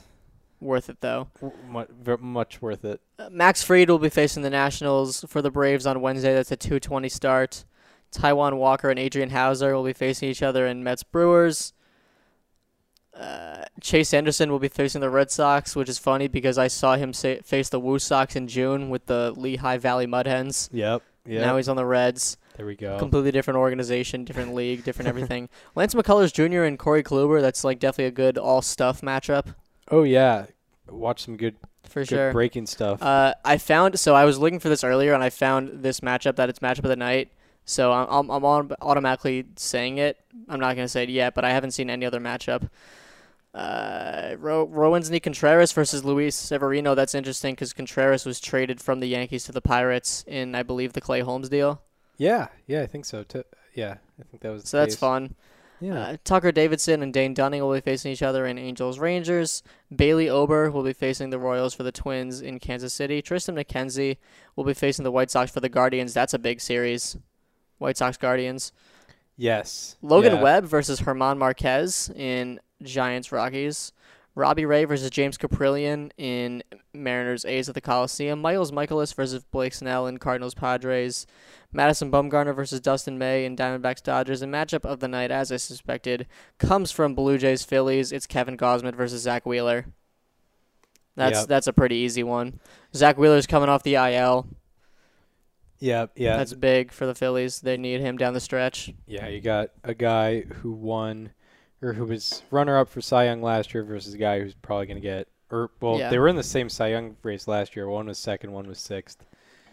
[0.61, 1.29] Worth it though.
[1.41, 3.01] W- much worth it.
[3.19, 6.33] Uh, Max Fried will be facing the Nationals for the Braves on Wednesday.
[6.35, 7.65] That's a 2:20 start.
[8.15, 11.73] Taijuan Walker and Adrian Houser will be facing each other in Mets Brewers.
[13.15, 16.97] Uh, Chase Anderson will be facing the Red Sox, which is funny because I saw
[16.97, 20.69] him sa- face the Woo Sox in June with the Lehigh Valley Mudhens.
[20.73, 21.03] Yep.
[21.27, 21.41] Yep.
[21.41, 22.37] Now he's on the Reds.
[22.57, 22.99] There we go.
[22.99, 25.49] completely different organization, different league, different everything.
[25.75, 26.65] Lance McCullers Jr.
[26.65, 29.55] and Corey Kluber, that's like definitely a good all stuff matchup
[29.93, 30.47] oh yeah.
[30.89, 32.33] Watch some good, for good sure.
[32.33, 33.01] breaking stuff.
[33.01, 36.37] Uh, I found so I was looking for this earlier and I found this matchup
[36.37, 37.31] that it's matchup of the night.
[37.65, 40.19] So I'm I'm, I'm on, automatically saying it.
[40.49, 42.69] I'm not gonna say it yet, but I haven't seen any other matchup.
[43.55, 46.95] Uh, Ro- Roansy Contreras versus Luis Severino.
[46.95, 50.95] That's interesting because Contreras was traded from the Yankees to the Pirates in, I believe,
[50.95, 51.83] the Clay Holmes deal.
[52.23, 52.49] Yeah.
[52.67, 52.83] Yeah.
[52.83, 53.23] I think so.
[53.25, 53.45] too.
[53.75, 53.97] yeah.
[54.21, 54.63] I think that was.
[54.63, 55.01] the So that's case.
[55.01, 55.35] fun.
[55.81, 55.99] Yeah.
[55.99, 59.65] Uh, Tucker Davidson and Dane Dunning will be facing each other in Angels Rangers.
[59.95, 63.21] Bailey Ober will be facing the Royals for the Twins in Kansas City.
[63.21, 64.19] Tristan McKenzie
[64.55, 66.15] will be facing the White Sox for the Guardians.
[66.15, 67.17] That's a big series.
[67.79, 68.73] White Sox Guardians.
[69.37, 69.97] yes.
[70.03, 70.43] Logan yeah.
[70.43, 73.93] Webb versus Herman Marquez in Giants Rockies.
[74.37, 76.63] Robbie Ray versus James Kaprielian in
[76.95, 78.41] Mariners A's at the Coliseum.
[78.41, 81.27] Miles Mikolas versus Blake Snell in Cardinals Padres.
[81.73, 84.43] Madison Bumgarner versus Dustin May in Diamondbacks Dodgers.
[84.43, 86.27] And matchup of the night, as I suspected,
[86.59, 88.13] comes from Blue Jays Phillies.
[88.13, 89.87] It's Kevin Gausman versus Zack Wheeler.
[91.17, 91.49] That's Yep.
[91.49, 92.61] that's a pretty easy one.
[92.95, 94.49] Zack Wheeler's coming off the IL.
[95.79, 96.07] Yeah.
[96.15, 96.37] Yeah.
[96.37, 97.61] That's big for the Phillies.
[97.61, 98.93] They need him down the stretch.
[99.07, 101.31] Yeah, you got a guy who won
[101.83, 104.87] or who was runner up for Cy Young last year versus a guy who's probably
[104.87, 106.09] going to get or well, Yeah.
[106.11, 107.89] they were in the same Cy Young race last year.
[107.89, 109.25] One was second, one was sixth.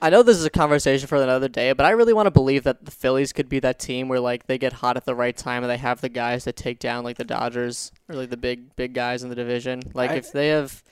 [0.01, 2.63] I know this is a conversation for another day, but I really want to believe
[2.63, 5.35] that the Phillies could be that team where like they get hot at the right
[5.35, 8.37] time and they have the guys to take down like the Dodgers or like the
[8.37, 9.81] big big guys in the division.
[9.93, 10.83] Like I- if they have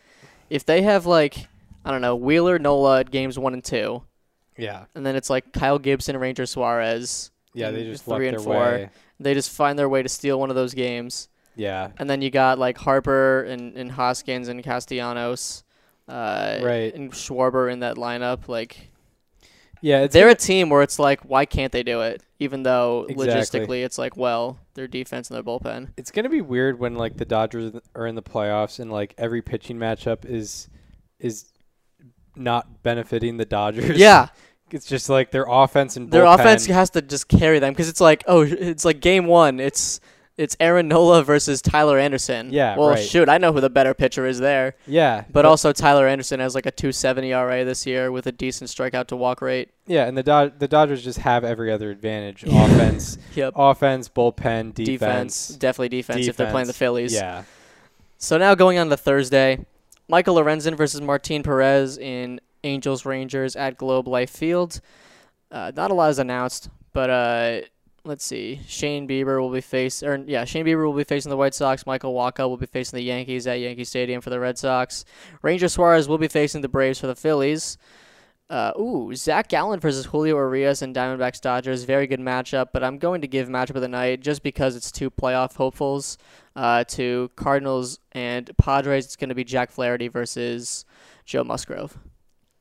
[0.50, 1.48] if they have like
[1.86, 4.04] I don't know, Wheeler, Nola at games 1 and 2,
[4.58, 4.86] Yeah.
[4.94, 7.32] and then it's like Kyle Gibson, Ranger Suarez.
[7.54, 8.54] Yeah, they just three and their four.
[8.60, 8.90] way.
[9.22, 11.30] They just find their way to steal one of those games.
[11.58, 11.90] Yeah.
[11.98, 15.64] And then you got like Harper and, and Hoskins and Castellanos.
[16.08, 16.94] Uh, Right.
[16.96, 18.48] And Schwarber in that lineup.
[18.48, 18.92] Like,
[19.82, 22.24] Yeah, it's they're a team where it's like, why can't they do it?
[22.40, 23.28] Even though Exactly.
[23.68, 25.90] logistically, it's like, well, their defense and their bullpen.
[25.98, 29.14] it's going to be weird when like the Dodgers are in the playoffs and like
[29.18, 30.70] every pitching matchup is
[31.20, 31.52] is
[32.36, 33.98] not benefiting the Dodgers.
[33.98, 34.28] Yeah,
[34.72, 36.34] It's just like their offense and their bullpen.
[36.36, 39.60] offense has to just carry them because it's like, oh, it's like game one.
[39.62, 40.00] It's
[40.38, 42.52] it's Aaron Nola versus Tyler Anderson.
[42.54, 43.00] Yeah, Well, right.
[43.04, 44.76] shoot, I know who the better pitcher is there.
[44.86, 48.70] Yeah, But also Tyler Anderson has like a 270 RA this year with a decent
[48.70, 49.70] strikeout to walk rate.
[49.88, 53.54] yeah, and the Dod- the Dodgers just have every other advantage: offense, Yep.
[53.56, 55.48] offense, bullpen, defense, defense.
[55.50, 56.74] definitely defense, if they're playing the.
[56.74, 57.14] Phillies.
[57.14, 57.44] Yeah,
[58.20, 59.66] So now going on to Thursday,
[60.08, 64.82] Michael Lorenzen versus Martin Perez in Angels Rangers at Globe Life Field.
[65.52, 67.62] Uh, not a lot is announced, but uh,
[68.08, 68.62] let's see.
[68.68, 71.86] Shane Bieber will be face or yeah, Shane Bieber will be facing the White Sox.
[71.86, 75.06] Michael Wacha will be facing the Yankees at Yankee Stadium for the Red Sox.
[75.42, 77.78] Ranger Suarez will be facing the Braves for the Phillies.
[78.50, 81.84] Uh, ooh, Zach Gallen versus Julio Urias and Diamondbacks Dodgers.
[81.84, 84.92] Very good matchup, but I'm going to give matchup of the night just because it's
[84.92, 86.18] two playoff hopefuls.
[86.56, 90.86] Uh, to Cardinals and Padres, it's going to be Jack Flaherty versus
[91.26, 92.00] Joe Musgrove.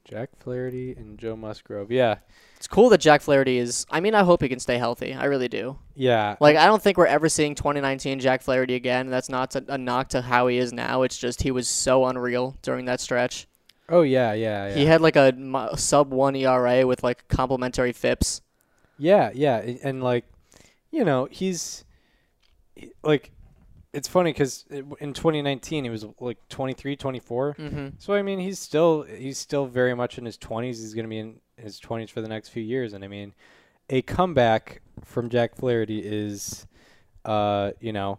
[0.08, 1.90] Jack Flaherty and Joe Musgrove.
[1.90, 2.16] Yeah.
[2.56, 3.86] It's cool that Jack Flaherty is.
[3.90, 5.12] I mean, I hope he can stay healthy.
[5.12, 5.78] I really do.
[5.94, 6.36] Yeah.
[6.40, 9.10] Like, I don't think we're ever seeing 2019 Jack Flaherty again.
[9.10, 11.02] That's not a, a knock to how he is now.
[11.02, 13.46] It's just he was so unreal during that stretch.
[13.88, 14.74] Oh yeah, yeah, yeah.
[14.74, 15.32] He had like a
[15.76, 18.40] sub one ERA with like complimentary FIPS.
[18.98, 20.24] Yeah, yeah, and like,
[20.90, 21.84] you know, he's
[23.02, 23.30] like,
[23.96, 27.54] it's funny because in 2019 he was like 23, 24.
[27.58, 27.86] Mm-hmm.
[27.98, 30.66] So I mean, he's still he's still very much in his 20s.
[30.66, 33.32] He's going to be in his 20s for the next few years, and I mean,
[33.88, 36.66] a comeback from Jack Flaherty is,
[37.24, 38.18] uh, you know,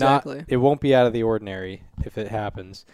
[0.00, 2.84] not- it won't be out of the ordinary if it happens.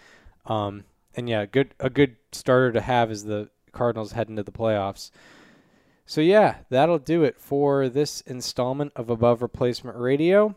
[0.47, 0.85] Um,
[1.17, 5.11] and yeah, good a good starter to have as the Cardinals head into the playoffs.
[6.07, 10.55] So yeah, that'll do it for this installment of Above Replacement Radio.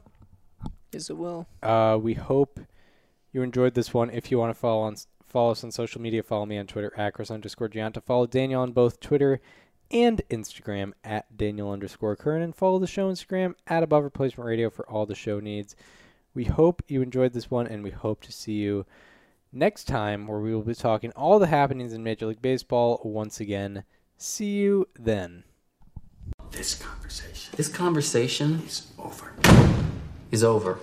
[0.91, 1.47] Yes, it will.
[1.61, 2.59] Uh, we hope
[3.31, 4.09] you enjoyed this one.
[4.09, 6.91] If you want to follow on follow us on social media, follow me on Twitter
[6.97, 8.01] at Chris underscore Gianta.
[8.01, 9.39] Follow Daniel on both Twitter
[9.91, 12.41] and Instagram at Daniel underscore Curran.
[12.41, 15.75] And follow the show on Instagram at Above Replacement Radio for all the show needs.
[16.33, 18.85] We hope you enjoyed this one, and we hope to see you
[19.51, 23.39] next time where we will be talking all the happenings in Major League Baseball once
[23.39, 23.83] again.
[24.17, 25.43] See you then.
[26.51, 29.33] This conversation This conversation is over.
[30.31, 30.79] Is over.